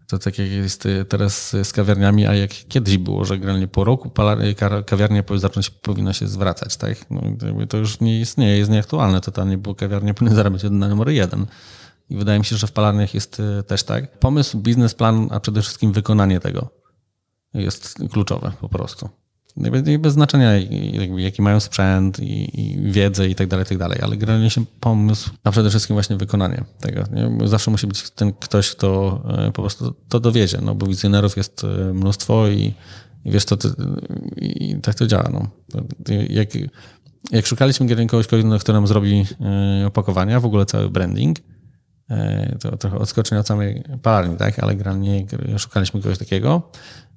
[0.08, 3.84] To tak jak jest y, teraz z kawiarniami, a jak kiedyś było, że generalnie po
[3.84, 4.10] roku
[4.86, 7.10] kawiarnia zacząć, powinna się zwracać, tak?
[7.10, 7.22] No,
[7.68, 11.46] to już nie istnieje, jest nieaktualne totalnie, bo kawiarnia powinna zarabiać na numer jeden.
[12.10, 14.18] I wydaje mi się, że w palarniach jest y, też tak.
[14.18, 16.68] Pomysł, biznesplan, a przede wszystkim wykonanie tego
[17.54, 19.08] jest kluczowe po prostu
[19.98, 20.52] bez znaczenia,
[21.16, 24.64] jaki mają sprzęt i, i wiedzę i tak dalej, i tak dalej, ale generalnie się
[24.80, 27.04] pomysł, a przede wszystkim właśnie wykonanie tego.
[27.12, 27.48] Nie?
[27.48, 31.64] Zawsze musi być ten ktoś, kto e, po prostu to dowiezie, no bo wizjonerów jest
[31.64, 32.74] e, mnóstwo i,
[33.24, 33.56] i wiesz, to,
[34.36, 35.30] i tak to działa.
[35.32, 35.48] No.
[36.28, 36.48] Jak,
[37.30, 38.26] jak szukaliśmy kogoś,
[38.60, 39.24] kto nam zrobi
[39.82, 41.38] e, opakowania, w ogóle cały branding,
[42.60, 44.58] to trochę odskoczenie od samej palarni, tak?
[44.58, 45.26] ale generalnie
[45.58, 46.70] szukaliśmy kogoś takiego,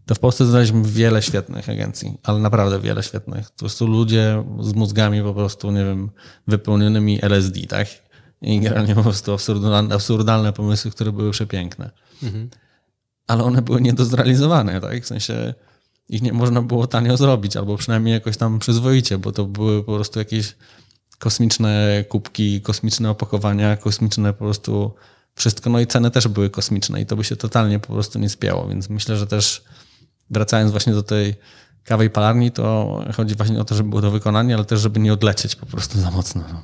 [0.05, 3.49] to w Polsce znaleźliśmy wiele świetnych agencji, ale naprawdę wiele świetnych.
[3.49, 6.09] To są ludzie z mózgami po prostu, nie wiem,
[6.47, 7.87] wypełnionymi LSD, tak?
[8.41, 11.91] I generalnie po prostu absurdalne, absurdalne pomysły, które były przepiękne.
[12.23, 12.49] Mhm.
[13.27, 15.03] Ale one były niedozrealizowane, tak?
[15.03, 15.53] W sensie
[16.09, 19.95] ich nie można było tanio zrobić, albo przynajmniej jakoś tam przyzwoicie, bo to były po
[19.95, 20.55] prostu jakieś
[21.19, 24.91] kosmiczne kubki, kosmiczne opakowania, kosmiczne po prostu
[25.35, 25.69] wszystko.
[25.69, 28.67] No i ceny też były kosmiczne i to by się totalnie po prostu nie spiało,
[28.67, 29.63] więc myślę, że też
[30.31, 31.35] wracając właśnie do tej
[31.83, 35.13] kawej palarni, to chodzi właśnie o to, żeby było do wykonania, ale też, żeby nie
[35.13, 36.43] odlecieć po prostu za mocno.
[36.53, 36.63] No,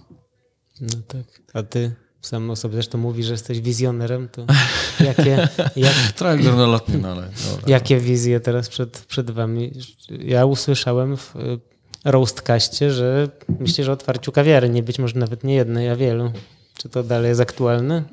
[0.81, 1.41] no tak.
[1.53, 4.45] A ty sam o sobie zresztą mówi, że jesteś wizjonerem, to
[5.05, 5.47] jakie...
[5.75, 6.81] Jak, Trochę no ale...
[6.97, 7.67] Dobra.
[7.67, 9.71] Jakie wizje teraz przed, przed wami?
[10.09, 11.59] Ja usłyszałem w y,
[12.05, 16.31] Roastcaście, że myślę, że o otwarciu kawiarni, być może nawet nie jednej, a wielu.
[16.77, 18.03] Czy to dalej jest aktualne?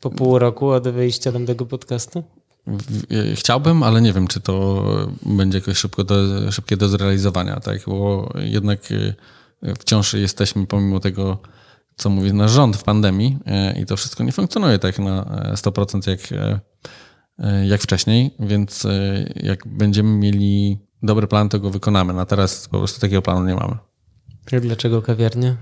[0.00, 2.24] Po pół roku od wyjścia do tego podcastu?
[3.34, 4.84] Chciałbym, ale nie wiem, czy to
[5.26, 7.80] będzie jakoś szybko do, szybkie do zrealizowania, tak?
[7.86, 8.80] bo jednak
[9.62, 11.38] e, wciąż jesteśmy pomimo tego,
[11.96, 16.10] co mówi nasz rząd w pandemii e, i to wszystko nie funkcjonuje tak na 100%
[16.10, 16.20] jak,
[17.38, 18.86] e, jak wcześniej, więc
[19.36, 22.12] jak będziemy mieli dobry plan, to go wykonamy.
[22.12, 23.76] Na teraz po prostu takiego planu nie mamy.
[24.60, 25.56] Dlaczego kawiarnia?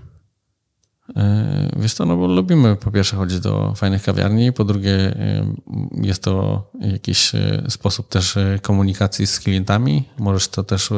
[1.17, 5.55] E, wiesz co, no bo lubimy po pierwsze chodzić do fajnych kawiarni, po drugie e,
[5.93, 10.05] jest to jakiś e, sposób też komunikacji z klientami.
[10.19, 10.91] Możesz to też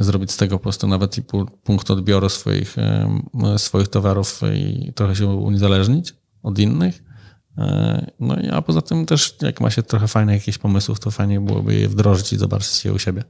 [0.00, 1.22] zrobić z tego po prostu nawet i
[1.64, 2.76] punkt odbioru swoich,
[3.56, 7.02] swoich towarów i trochę się uniezależnić od innych.
[8.20, 11.40] No i a poza tym też jak ma się trochę fajnych jakichś pomysłów, to fajnie
[11.40, 13.24] byłoby je wdrożyć i zobaczyć je u siebie.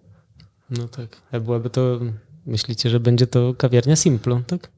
[0.71, 1.23] No tak.
[1.33, 2.01] A byłaby to,
[2.47, 4.71] myślicie, że będzie to kawiarnia Simplo, tak?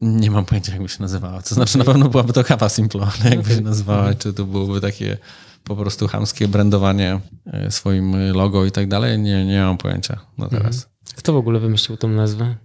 [0.00, 1.42] Nie mam pojęcia, jakby się nazywała.
[1.42, 4.80] To znaczy, na pewno byłaby to kawa Simplo, ale jakby się nazywała, czy to byłoby
[4.80, 5.18] takie
[5.64, 10.48] po prostu chamskie brandowanie e, swoim logo i tak dalej, nie, nie mam pojęcia na
[10.48, 10.76] teraz.
[10.76, 10.96] Mhm.
[11.16, 12.56] Kto w ogóle wymyślił tą nazwę?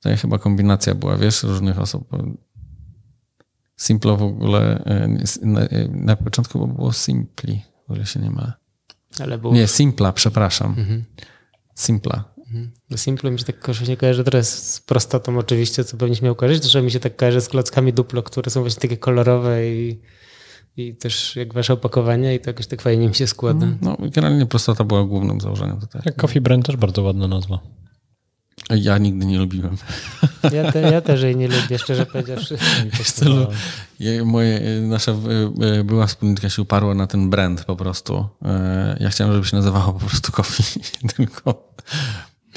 [0.00, 2.08] To chyba kombinacja była, wiesz, różnych osób.
[3.76, 5.08] Simplo w ogóle e,
[5.42, 8.52] na, e, na początku było Simpli, o ile się nie ma.
[9.20, 9.54] Ale było...
[9.54, 10.74] Nie, Simpla, przepraszam.
[10.78, 11.04] Mhm.
[11.74, 12.24] Simpla.
[12.90, 16.64] No Simple mi się tak nie kojarzy teraz z prostotą oczywiście, co pewnie miał kojarzyć,
[16.64, 20.00] że mi się tak kojarzy z klockami Duplo, które są właśnie takie kolorowe i,
[20.76, 23.66] i też jak wasze opakowania i to jakoś tak fajnie mi się składa.
[23.80, 26.02] No generalnie prostota była głównym założeniem tutaj.
[26.04, 27.58] Jak Coffee Brand też bardzo ładna nazwa.
[28.70, 29.76] Ja nigdy nie lubiłem.
[30.52, 32.58] Ja, te, ja też jej nie lubię, szczerze powiedziawszy.
[34.24, 38.26] Moje, nasza e, była wspólniczka się uparła na ten brand po prostu.
[38.44, 40.80] E, ja chciałem, żeby się nazywało po prostu Coffee,
[41.16, 41.74] tylko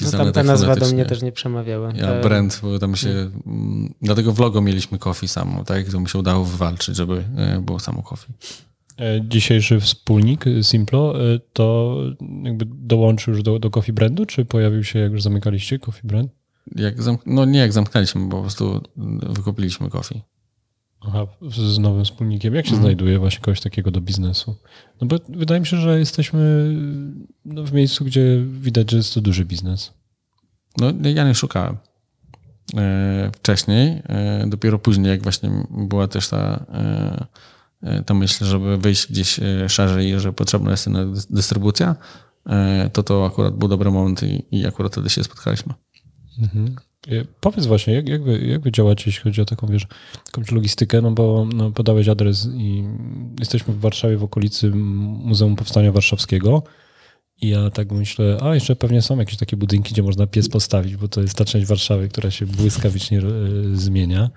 [0.02, 1.94] no tam ta nazwa do mnie też nie przemawiała.
[1.96, 2.22] Ja, to...
[2.22, 3.32] Brand, bo tam się...
[3.46, 3.94] Hmm.
[4.02, 5.90] Dlatego w logo mieliśmy Coffee samo, tak?
[5.90, 8.34] To mi się udało wywalczyć, żeby e, było samo Coffee.
[9.00, 11.98] E, dzisiejszy wspólnik Simplo e, to
[12.44, 16.32] jakby dołączył już do, do Coffee Brandu, czy pojawił się jak już zamykaliście Coffee Brand?
[16.76, 18.82] Jak no nie jak zamknęliśmy, bo po prostu
[19.30, 20.22] wykupiliśmy Coffee.
[21.08, 22.56] Aha, z nowym wspólnikiem.
[22.56, 22.84] Jak się mhm.
[22.84, 24.56] znajduje właśnie kogoś takiego do biznesu?
[25.02, 26.76] No bo wydaje mi się, że jesteśmy
[27.46, 29.94] no, w miejscu, gdzie widać, że jest to duży biznes.
[30.78, 31.78] No ja nie szukałem
[32.78, 34.02] e, wcześniej.
[34.10, 36.66] E, dopiero później, jak właśnie była też ta,
[37.82, 41.00] e, ta myśl, żeby wyjść gdzieś szerzej i że potrzebna jest inna
[41.30, 41.96] dystrybucja,
[42.94, 45.74] to to akurat był dobry moment i, i akurat wtedy się spotkaliśmy.
[46.40, 46.76] Mhm.
[47.08, 49.88] E, powiedz właśnie, jak, jak, wy, jak wy działacie, jeśli chodzi o taką, wiesz,
[50.26, 52.84] taką logistykę, no bo no, podałeś adres i
[53.40, 56.64] jesteśmy w Warszawie, w okolicy Muzeum Powstania Warszawskiego
[57.42, 60.96] i ja tak myślę, a jeszcze pewnie są jakieś takie budynki, gdzie można pies postawić,
[60.96, 63.22] bo to jest ta część Warszawy, która się błyskawicznie e,
[63.74, 64.30] zmienia.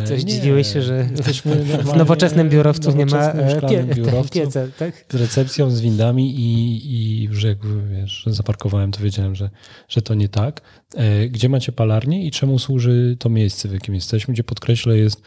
[0.00, 1.04] I coś nie, dziwiłeś się, że
[1.92, 5.04] w nowoczesnym biurowcu nie ma e, pie, biurowcu, pieca, tak?
[5.08, 7.58] Z recepcją, z windami i, i że jak
[7.90, 9.50] wiesz, zaparkowałem, to wiedziałem, że,
[9.88, 10.60] że to nie tak.
[10.96, 15.22] E, gdzie macie palarnię i czemu służy to miejsce, w jakim jesteśmy, gdzie podkreślę jest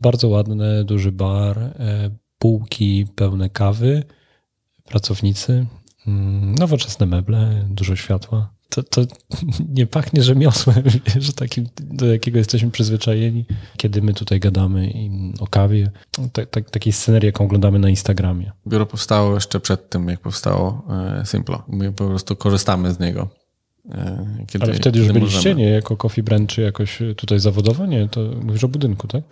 [0.00, 4.02] bardzo ładny, duży bar, e, półki pełne kawy,
[4.84, 5.66] pracownicy,
[6.06, 9.02] mm, nowoczesne meble, dużo światła to, to
[9.68, 10.82] nie pachnie rzemiosłem,
[11.20, 13.44] że takim, do jakiego jesteśmy przyzwyczajeni,
[13.76, 14.92] kiedy my tutaj gadamy
[15.40, 15.90] o kawie.
[16.32, 18.52] Tak, tak, takiej scenerii, jaką oglądamy na Instagramie.
[18.66, 20.86] Biuro powstało jeszcze przed tym, jak powstało
[21.20, 21.62] e, Simplo.
[21.68, 23.28] My po prostu korzystamy z niego.
[23.90, 25.54] E, kiedy, Ale wtedy już byliście, możemy.
[25.54, 27.86] nie jako Coffee Brand, czy jakoś tutaj zawodowo?
[27.86, 29.22] Nie, to mówisz o budynku, tak?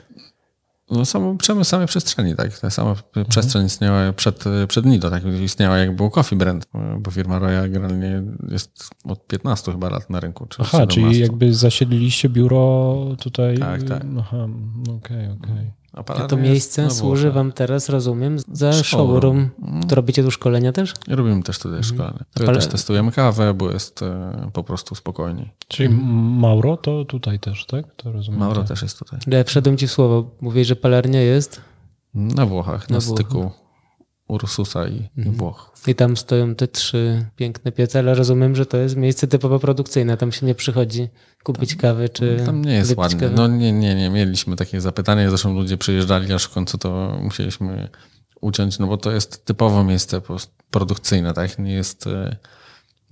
[0.91, 2.59] No samo przemysł samej przestrzeni, tak.
[2.59, 3.27] Ta sama mhm.
[3.27, 5.23] przestrzeń istniała przed, przed Nido, tak.
[5.43, 6.67] Istniała jak był Coffee Brand,
[6.99, 10.47] bo firma Roya generalnie jest od 15 chyba lat na rynku.
[10.47, 10.95] Czy Aha, 17.
[10.95, 13.59] czyli jakby zasiedliliście biuro tutaj.
[13.59, 14.03] Tak, tak.
[14.19, 14.49] Aha,
[14.83, 15.53] okej, okay, okej.
[15.53, 15.80] Okay.
[15.93, 18.83] A to miejsce służy wam teraz, rozumiem, za showroom.
[18.85, 19.51] showroom.
[19.63, 19.89] Mm.
[19.89, 20.95] To robicie tu szkolenia też?
[21.09, 21.95] Robimy też tutaj mhm.
[21.95, 22.25] szkolenia.
[22.35, 25.51] Tutaj też testujemy kawę, bo jest e, po prostu spokojniej.
[25.69, 26.39] Czyli mhm.
[26.39, 27.95] Mauro to tutaj też, tak?
[27.97, 28.41] To rozumiem.
[28.41, 28.69] Mauro tak.
[28.69, 29.21] też jest tutaj.
[29.27, 30.31] Ja wszedłem ci w słowo.
[30.41, 31.61] Mówię, że palarnia jest?
[32.15, 33.51] Na Włochach, na, na styku
[34.31, 35.37] Ursusa i, mhm.
[35.37, 35.73] Włoch.
[35.87, 40.17] I tam stoją te trzy piękne piece, ale rozumiem, że to jest miejsce typowo produkcyjne.
[40.17, 41.09] Tam się nie przychodzi
[41.43, 42.43] kupić kawy czy.
[42.47, 43.29] Tam nie jest ładnie.
[43.29, 44.11] No nie, nie, nie.
[44.11, 47.89] Mieliśmy takie zapytanie, zresztą ludzie przyjeżdżali, aż w końcu to musieliśmy
[48.41, 50.21] uciąć, no bo to jest typowo miejsce
[50.71, 51.59] produkcyjne, tak?
[51.59, 52.37] Nie jest, e,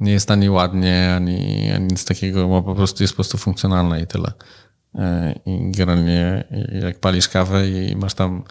[0.00, 4.00] nie jest ani ładnie, ani, ani nic takiego, bo po prostu jest po prostu funkcjonalne
[4.02, 4.32] i tyle.
[4.94, 6.44] E, I generalnie
[6.82, 8.44] jak palisz kawę i masz tam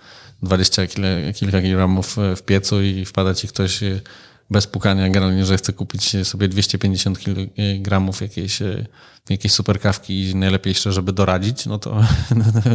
[0.44, 4.02] 20 kile, kilka kilogramów w piecu i wpada ci ktoś e,
[4.50, 8.86] bez pukania generalnie, że chce kupić sobie 250 kg jakiejś, e,
[9.30, 12.02] jakiejś superkawki i najlepiej jeszcze, żeby doradzić, no to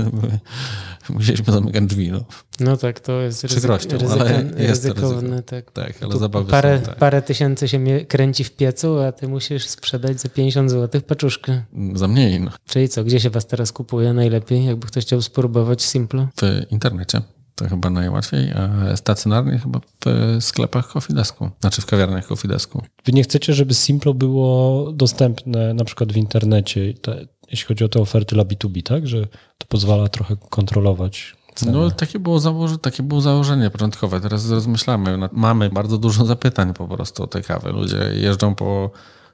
[1.08, 2.10] musieliśmy zamykać drzwi.
[2.10, 2.24] No,
[2.60, 3.70] no tak, to jest ryzyk,
[4.10, 5.42] ale jest ryzykowne.
[5.42, 6.96] Tak, tak ale zabawy parę, są, tak.
[6.96, 11.62] parę tysięcy się kręci w piecu, a ty musisz sprzedać za 50 zł paczuszkę.
[11.94, 12.40] Za mniej.
[12.40, 12.50] No.
[12.66, 16.28] Czyli co, gdzie się was teraz kupuje najlepiej, jakby ktoś chciał spróbować Simplo?
[16.36, 17.22] W internecie.
[17.55, 22.82] To chyba najłatwiej, a stacjonarnie chyba w sklepach Kofidesku, znaczy w kawiarniach Kofidesku.
[23.05, 27.88] Wy nie chcecie, żeby Simplo było dostępne na przykład w internecie, te, jeśli chodzi o
[27.88, 29.07] te oferty dla B2B, tak?
[29.07, 29.26] Że
[29.59, 31.36] to pozwala trochę kontrolować.
[31.66, 34.20] No takie było, założe, takie było założenie początkowe.
[34.20, 35.18] Teraz rozmyślamy.
[35.32, 37.72] Mamy bardzo dużo zapytań po prostu o te kawy.
[37.72, 38.90] Ludzie jeżdżą po,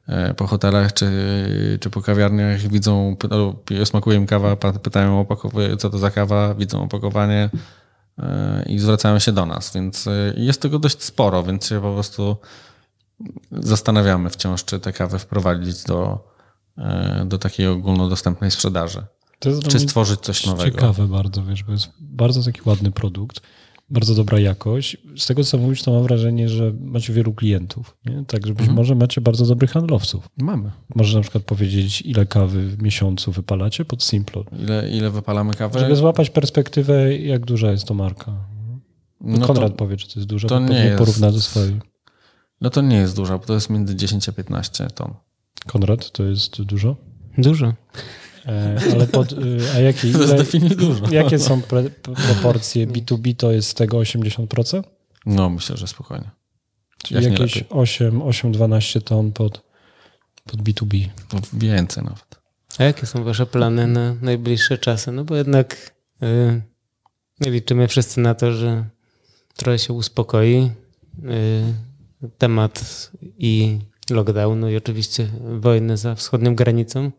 [0.08, 1.08] e, po hotelach czy,
[1.80, 3.54] czy po kawiarniach, widzą, no,
[3.84, 7.87] smakuje im kawa, pytają o opakowanie, co to za kawa, widzą opakowanie e,
[8.66, 9.74] i zwracają się do nas.
[9.74, 12.36] Więc e, jest tego dość sporo, więc się po prostu
[13.52, 16.24] zastanawiamy wciąż, czy te kawy wprowadzić do,
[16.78, 19.06] e, do takiej ogólnodostępnej sprzedaży.
[19.68, 20.70] Czy stworzyć coś nowego.
[20.70, 23.40] Ciekawe bardzo, wiesz, bo jest bardzo taki ładny produkt,
[23.90, 24.96] bardzo dobra jakość.
[25.16, 28.24] Z tego, co mówisz, to mam wrażenie, że macie wielu klientów, nie?
[28.26, 28.76] Tak, że być Mhm.
[28.76, 30.28] może macie bardzo dobrych handlowców.
[30.36, 30.70] Mamy.
[30.94, 35.80] Możesz na przykład powiedzieć, ile kawy w miesiącu wypalacie pod Simplon, Ile, ile wypalamy kawę?
[35.80, 38.32] żeby złapać perspektywę, jak duża jest to marka.
[39.20, 40.98] No Konrad to, powie, czy to jest dużo, to bo nie jest.
[40.98, 41.76] porówna do swojej.
[42.60, 45.14] no to nie jest duża, bo to jest między 10 a 15 ton.
[45.66, 46.96] Konrad, to jest dużo?
[47.38, 47.74] Dużo.
[48.48, 49.36] E, ale pod, y,
[49.74, 51.10] a jakie, To jest ile, definitivnie dużo.
[51.14, 54.82] jakie są pre, proporcje B2B, to jest z tego 80%?
[55.26, 56.30] No myślę, że spokojnie.
[57.04, 57.70] Czyli Jak jakieś lepiej.
[57.70, 59.62] 8, 8, 12 ton pod,
[60.44, 61.08] pod B2B.
[61.28, 62.38] To więcej nawet.
[62.78, 65.12] A jakie są wasze plany na najbliższe czasy?
[65.12, 68.84] No bo jednak yy, liczymy wszyscy na to, że
[69.56, 73.78] trochę się uspokoi yy, temat i
[74.10, 75.28] lockdownu i oczywiście
[75.60, 77.10] wojny za wschodnią granicą.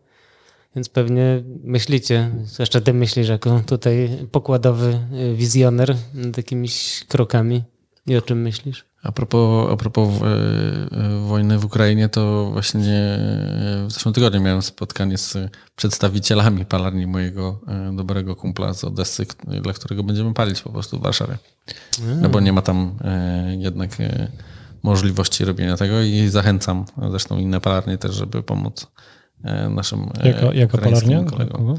[0.74, 7.62] Więc pewnie myślicie, zwłaszcza ty myślisz jako tutaj pokładowy yy, wizjoner nad jakimiś krokami.
[8.06, 8.84] I o czym myślisz?
[9.02, 14.40] A propos, a propos e, e, wojny w Ukrainie, to właśnie e, w zeszłym tygodniu
[14.40, 15.36] miałem spotkanie z
[15.76, 17.60] przedstawicielami palarni mojego
[17.92, 19.26] dobrego kumpla z Odessy,
[19.62, 21.38] dla którego będziemy palić po prostu w Warszawie.
[22.22, 22.98] No bo nie ma tam
[23.58, 23.90] jednak
[24.82, 28.86] możliwości robienia tego i zachęcam zresztą inne palarnie też, żeby pomóc
[29.70, 31.24] naszym e, Jaka, jaka palarnia?
[31.24, 31.74] kolegom.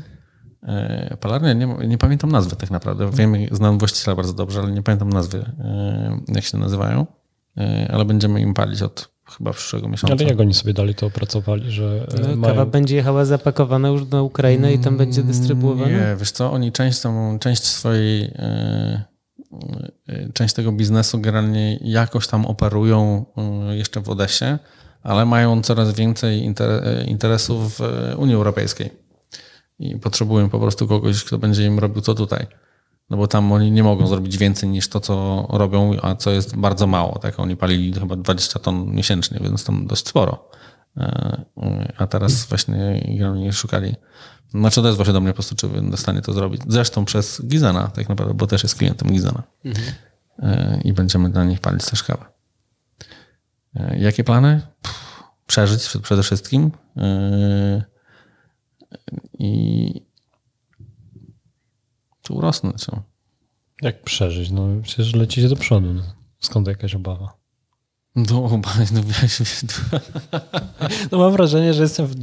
[0.63, 3.11] E, Palarnia, nie, nie pamiętam nazwy tak naprawdę.
[3.11, 7.05] Wiem, znam właściciela bardzo dobrze, ale nie pamiętam nazwy, e, jak się nazywają.
[7.57, 10.15] E, Ale będziemy im palić od chyba przyszłego miesiąca.
[10.19, 12.53] Ale jak oni sobie dalej to opracowali, że e, No, mają...
[12.53, 15.91] kawa będzie jechała zapakowana już na Ukrainę i tam będzie dystrybuowana?
[15.91, 19.03] Nie, wiesz co, oni część, tą, część swojej, e,
[20.09, 24.45] e, część tego biznesu generalnie jakoś tam operują e, jeszcze w Odessie,
[25.03, 28.89] ale mają coraz więcej inter, e, interesów w e, Unii Europejskiej.
[29.79, 32.47] I potrzebują po prostu kogoś, kto będzie im robił to tutaj.
[33.09, 36.55] No bo tam oni nie mogą zrobić więcej niż to, co robią, a co jest
[36.55, 37.19] bardzo mało.
[37.19, 37.39] Tak?
[37.39, 40.49] Oni palili chyba 20 ton miesięcznie, więc tam dość sporo.
[40.97, 41.41] E,
[41.97, 43.95] A teraz właśnie generalnie szukali.
[44.49, 46.61] Znaczy odezwał się do mnie po prostu, czy będę w stanie to zrobić.
[46.67, 49.43] Zresztą przez Gizena, tak naprawdę, bo też jest klientem Gizena.
[50.39, 52.25] E, I będziemy dla nich palić też kawę.
[53.75, 54.61] E, Jakie plany?
[55.47, 56.71] Przeżyć przede wszystkim.
[56.97, 57.83] E,
[59.39, 60.05] I
[62.21, 62.85] tu urosnąć.
[63.81, 64.51] Jak przeżyć?
[64.51, 65.93] No przecież lecicie do przodu.
[65.93, 66.03] No.
[66.39, 67.40] Skąd jakaś obawa?
[68.15, 68.59] No,
[68.93, 69.41] no, wiesz,
[71.11, 72.15] No mam wrażenie, że jestem w,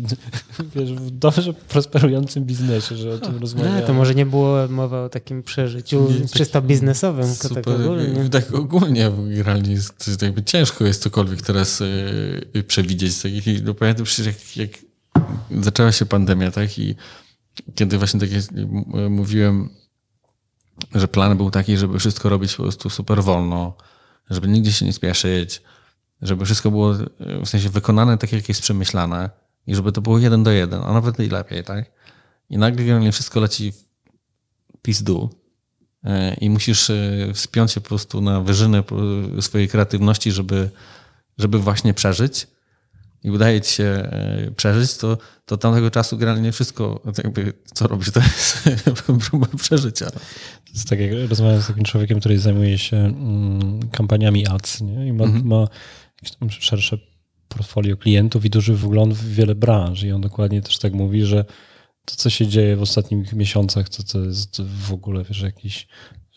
[0.74, 3.82] wiesz, w dobrze prosperującym biznesie, że o tym No, rozmawiamy.
[3.82, 8.28] to może nie było mowa o takim przeżyciu Nie, czysto biznesowym, tylko tak Super, ogólnie.
[8.28, 13.18] tak ogólnie generalnie jest, jest jakby ciężko jest cokolwiek teraz y, przewidzieć.
[13.22, 13.32] Tak?
[13.32, 14.70] I, no, pamiętam przecież jak, jak
[15.64, 16.78] zaczęła się pandemia, tak?
[16.78, 16.94] I
[17.74, 19.68] kiedy właśnie tak jest, m- mówiłem,
[20.94, 23.76] że plan był taki, żeby wszystko robić po prostu super wolno,
[24.30, 25.62] żeby nigdzie się nie spieszyć,
[26.22, 27.06] żeby wszystko było y,
[27.44, 29.30] w sensie wykonane tak, jak jest przemyślane
[29.66, 31.90] i żeby to było jeden do jeden, a nawet i lepiej, tak?
[32.50, 33.84] I nagle generalnie wszystko leci w
[34.82, 35.30] pizdu
[36.04, 36.94] e, i musisz e,
[37.34, 38.82] wspiąć się po prostu na wyżynę
[39.40, 40.70] swojej kreatywności, żeby,
[41.38, 42.46] żeby właśnie przeżyć
[43.24, 48.10] i udaje ci się e, przeżyć, to, to tamtego czasu generalnie wszystko, jakby, co robisz,
[48.10, 48.68] to jest
[49.30, 50.10] próba przeżycia.
[50.10, 50.20] To
[50.74, 55.06] jest tak jak rozmawiam z takim człowiekiem, który zajmuje się mm, kampaniami ads nie?
[55.06, 55.68] i ma, ma jakieś tam
[56.48, 56.98] szersze
[57.48, 60.02] portfolio klientów i duży wgląd w wiele branż.
[60.02, 61.44] I on dokładnie też tak mówi, że
[62.04, 65.88] to, co się dzieje w ostatnich miesiącach, to, to jest w ogóle wiesz, jakiś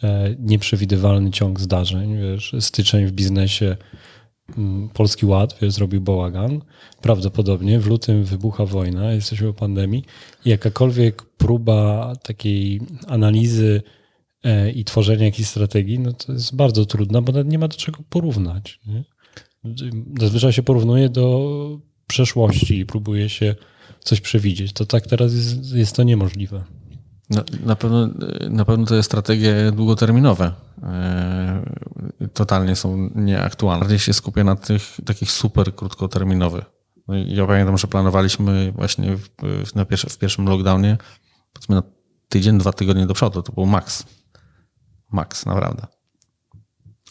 [0.03, 2.17] e, nieprzewidywalny ciąg zdarzeń.
[2.17, 3.77] Wiesz, styczeń w biznesie,
[4.57, 6.61] mm, Polski Ład wiesz, zrobił bałagan.
[7.01, 10.03] Prawdopodobnie w lutym wybucha wojna, jesteśmy po pandemii
[10.45, 13.81] i jakakolwiek próba takiej analizy
[14.43, 17.99] e, i tworzenia jakiejś strategii, no to jest bardzo trudna, bo nie ma do czego
[18.09, 18.79] porównać.
[18.85, 19.03] Nie?
[20.19, 23.55] Zazwyczaj się porównuje do przeszłości i próbuje się
[23.99, 24.73] coś przewidzieć.
[24.73, 26.63] To tak teraz jest, jest to niemożliwe.
[27.29, 28.09] Na, na, pewno,
[28.49, 30.53] na pewno te strategie długoterminowe
[30.83, 31.63] e,
[32.33, 33.79] totalnie są nieaktualne.
[33.79, 36.65] Bardziej się skupię na tych takich super krótkoterminowych
[37.07, 40.97] No ja pamiętam, że planowaliśmy właśnie w, na pierwszy, w pierwszym lockdownie,
[41.53, 41.83] powiedzmy na
[42.29, 43.41] tydzień, dwa tygodnie do przodu.
[43.41, 44.05] To był maks.
[45.11, 45.87] Maks, naprawdę.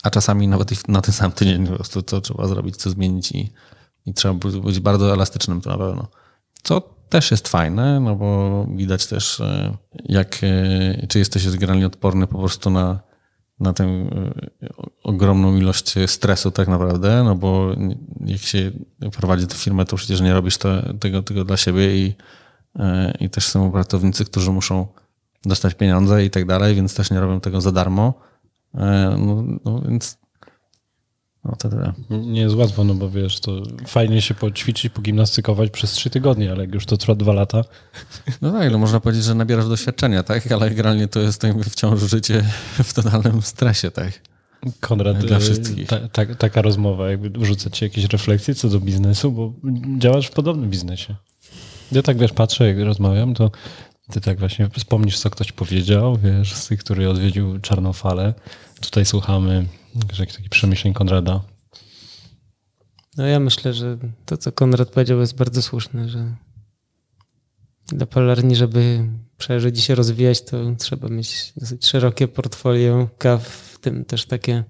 [0.03, 3.53] A czasami nawet na ten sam tydzień po prostu to trzeba zrobić, co zmienić i,
[4.07, 4.35] i trzeba
[4.65, 6.09] być bardzo elastycznym to na pewno.
[6.63, 12.27] Co też jest fajne, no bo widać też, e, jak, e, czy jesteś generalnie odporny
[12.27, 13.01] po prostu na,
[13.61, 14.09] na tę e,
[15.03, 17.77] ogromną ilość stresu tak naprawdę, no bo
[18.27, 18.71] jak się
[19.17, 20.59] prowadzi tę firmę, to przecież nie robisz
[21.01, 22.15] tego, tego dla siebie i,
[23.21, 24.87] i też są pracownicy, którzy muszą
[25.45, 28.30] dostać pieniądze i tak dalej, więc też nie robią tego za darmo.
[28.75, 30.19] No, no więc
[31.45, 31.93] no to tyle.
[32.11, 36.61] Nie jest łatwo, no bo wiesz, to fajnie się poćwiczyć, pogimnastykować przez trzy tygodnie, ale
[36.61, 37.65] jak już to trwa dwa lata.
[38.43, 40.53] No tak, no można powiedzieć, że nabierasz doświadczenia, tak?
[40.53, 42.45] Ale generalnie to jest jakby wciąż życie
[42.85, 44.21] w totalnym stresie, tak?
[44.81, 45.89] Konrad, dla y, wszystkich.
[45.89, 49.53] Ta, ta, taka rozmowa, jakby rzuca ci jakieś refleksje co do biznesu, bo
[49.99, 51.15] działasz w podobnym biznesie.
[51.93, 53.51] Ja tak wiesz, patrzę, jak rozmawiam, to
[54.11, 58.35] ty tak właśnie wspomnisz, co ktoś powiedział, wiesz, z tych, który odwiedził Czarną Falę.
[58.81, 61.41] Tutaj słuchamy jakichś takich przemyśleń Konrada.
[63.17, 66.35] No ja myślę, że to, co Konrad powiedział, jest bardzo słuszne, że
[67.87, 69.09] dla palarni, żeby
[69.39, 74.65] przeżyć i się rozwijać, to trzeba mieć dosyć szerokie portfolio kaw, w tym też takie,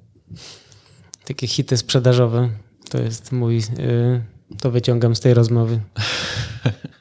[1.25, 2.51] takie hity sprzedażowe.
[2.91, 4.23] To jest mój, yy,
[4.61, 5.81] to wyciągam z tej rozmowy.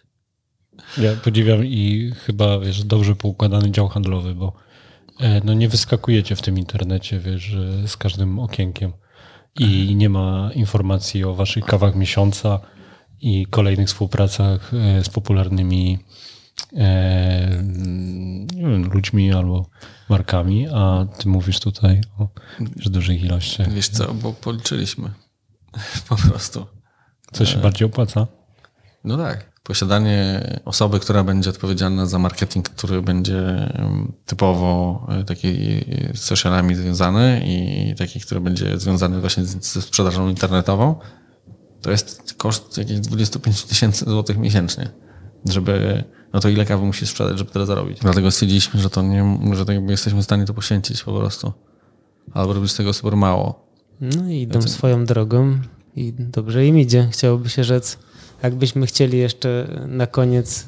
[0.98, 4.54] Ja podziwiam i chyba, wiesz, dobrze poukładany dział handlowy, bo
[5.20, 7.56] e, no nie wyskakujecie w tym internecie, wiesz,
[7.88, 8.94] z każdym okienkiem
[9.60, 12.60] i nie ma informacji o waszych kawach miesiąca
[13.22, 16.00] i kolejnych współpracach e, z popularnymi
[16.78, 17.50] e,
[18.56, 19.70] wiem, ludźmi albo
[20.10, 22.28] markami, a ty mówisz tutaj o
[22.76, 23.74] wiesz, dużych ilościach.
[23.74, 25.10] Wiesz co, bo policzyliśmy
[26.10, 26.66] po prostu.
[27.32, 28.28] Co się bardziej opłaca?
[29.04, 33.72] No tak posiadanie osoby, która będzie odpowiedzialna za marketing, który będzie
[34.26, 35.56] typowo e, taki
[36.14, 40.96] z socialami związany i taki, który będzie związany właśnie ze sprzedażą internetową,
[41.82, 44.90] to jest koszt jakichś 25 tysięcy złotych miesięcznie.
[45.50, 46.04] Żeby,
[46.34, 48.00] no to ile kawy musi sprzedać, żeby tyle zarobić.
[48.00, 51.54] Dlatego stwierdziliśmy, że to nie, że jakby jesteśmy w stanie to poświęcić po prostu.
[52.34, 53.70] Albo robić z tego super mało.
[54.02, 55.60] No i idą swoją drogą
[55.96, 57.98] i dobrze im idzie, chciałoby się rzec.
[58.44, 60.66] Jakbyśmy chcieli jeszcze na koniec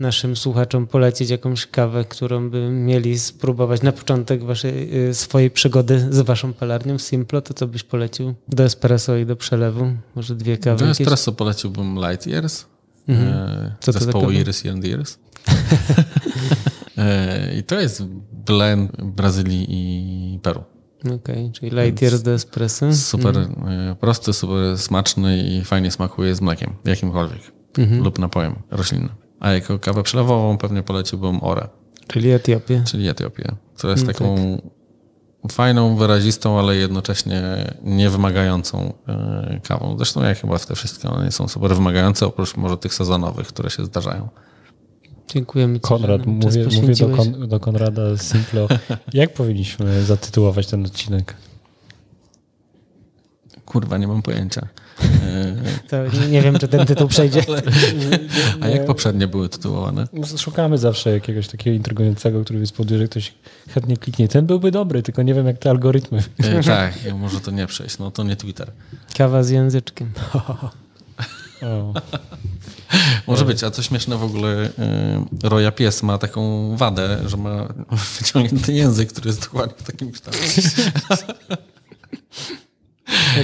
[0.00, 6.08] naszym słuchaczom polecić jakąś kawę, którą by mieli spróbować na początek waszej, y, swojej przygody
[6.10, 8.34] z waszą palarnią Simplo, to co byś polecił?
[8.48, 9.92] Do espresso i do przelewu?
[10.14, 10.84] Może dwie kawy?
[10.84, 11.38] Do espresso jakieś?
[11.38, 12.66] poleciłbym Light Years.
[13.08, 13.28] Mhm.
[13.28, 15.18] E, co to zespołu Iris and Years.
[16.98, 18.02] E, I to jest
[18.46, 20.64] blend Brazylii i Peru.
[21.04, 22.94] Okej, okay, czyli light years do espresso.
[22.94, 23.96] Super mm.
[23.96, 27.52] prosty, super smaczny i fajnie smakuje z mlekiem, jakimkolwiek.
[27.72, 28.02] Mm-hmm.
[28.04, 29.10] Lub napojem roślinnym.
[29.40, 31.68] A jako kawę przelewową pewnie poleciłbym Ore.
[32.06, 32.82] Czyli Etiopię.
[32.86, 33.54] Czyli Etiopię.
[33.78, 34.36] To jest no taką
[35.42, 35.52] tak.
[35.52, 37.42] fajną, wyrazistą, ale jednocześnie
[37.82, 39.96] niewymagającą e, kawą.
[39.96, 43.70] Zresztą jak chyba te wszystkie one nie są super wymagające, oprócz może tych sezonowych, które
[43.70, 44.28] się zdarzają.
[45.32, 45.80] Dziękujemy Ci.
[45.80, 48.68] Konrad, mówię, mówię do, Kon, do Konrada Simplo.
[49.12, 51.34] Jak powinniśmy zatytułować ten odcinek?
[53.64, 54.68] Kurwa, nie mam pojęcia.
[55.88, 55.96] To
[56.30, 57.42] nie wiem, czy ten tytuł przejdzie.
[58.60, 60.08] A jak poprzednie były tytułowane?
[60.12, 63.34] No, szukamy zawsze jakiegoś takiego intrygującego, który spowoduje, że ktoś
[63.68, 64.28] chętnie kliknie.
[64.28, 66.22] Ten byłby dobry, tylko nie wiem, jak te algorytmy.
[66.38, 67.98] E, tak, może to nie przejść.
[67.98, 68.70] No to nie Twitter.
[69.16, 70.12] Kawa z języczkiem.
[73.26, 74.66] Może być, a co śmieszne w ogóle,
[75.42, 77.68] y, Roja Pies ma taką wadę, że ma
[78.18, 80.62] wyciągnięty język, który jest dokładnie w takim kształcie.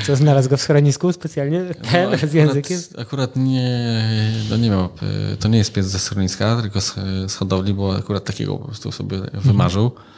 [0.06, 1.64] Co, znalazł go w schronisku specjalnie?
[1.92, 2.80] Ten no, z językiem?
[2.98, 4.02] Akurat nie,
[4.50, 4.84] no nie miał,
[5.32, 6.94] y, to nie jest pies ze schroniska, tylko z,
[7.26, 9.86] z hodowli, bo akurat takiego po prostu sobie wymarzył.
[9.86, 10.16] E,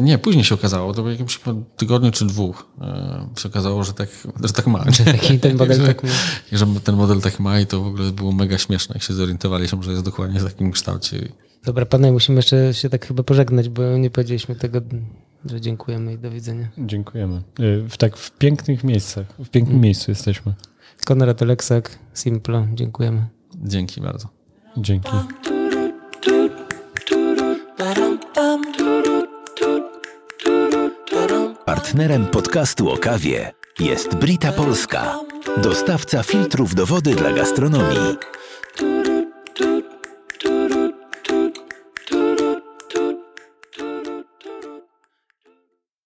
[0.00, 1.40] nie, później się okazało, to po jakimś
[1.76, 4.08] tygodniu czy dwóch e, się okazało, że tak,
[4.44, 4.84] że tak ma.
[5.04, 6.10] Taki ten model że, tak ma.
[6.52, 9.82] Że ten model tak ma i to w ogóle było mega śmieszne, jak się zorientowaliśmy,
[9.82, 11.28] że jest dokładnie w takim kształcie.
[11.64, 14.80] Dobra, panie, musimy jeszcze się tak chyba pożegnać, bo nie powiedzieliśmy tego,
[15.44, 16.68] że dziękujemy i do widzenia.
[16.78, 17.36] Dziękujemy.
[17.36, 17.42] E,
[17.88, 19.82] w tak w pięknych miejscach, w pięknym mm.
[19.82, 20.54] miejscu jesteśmy.
[21.06, 23.26] Konrad Oleksak, Simplo, dziękujemy.
[23.64, 24.28] Dzięki bardzo.
[24.76, 25.10] Dzięki.
[31.66, 35.18] Partnerem podcastu o kawie jest Brita Polska,
[35.56, 38.16] dostawca filtrów do wody dla gastronomii.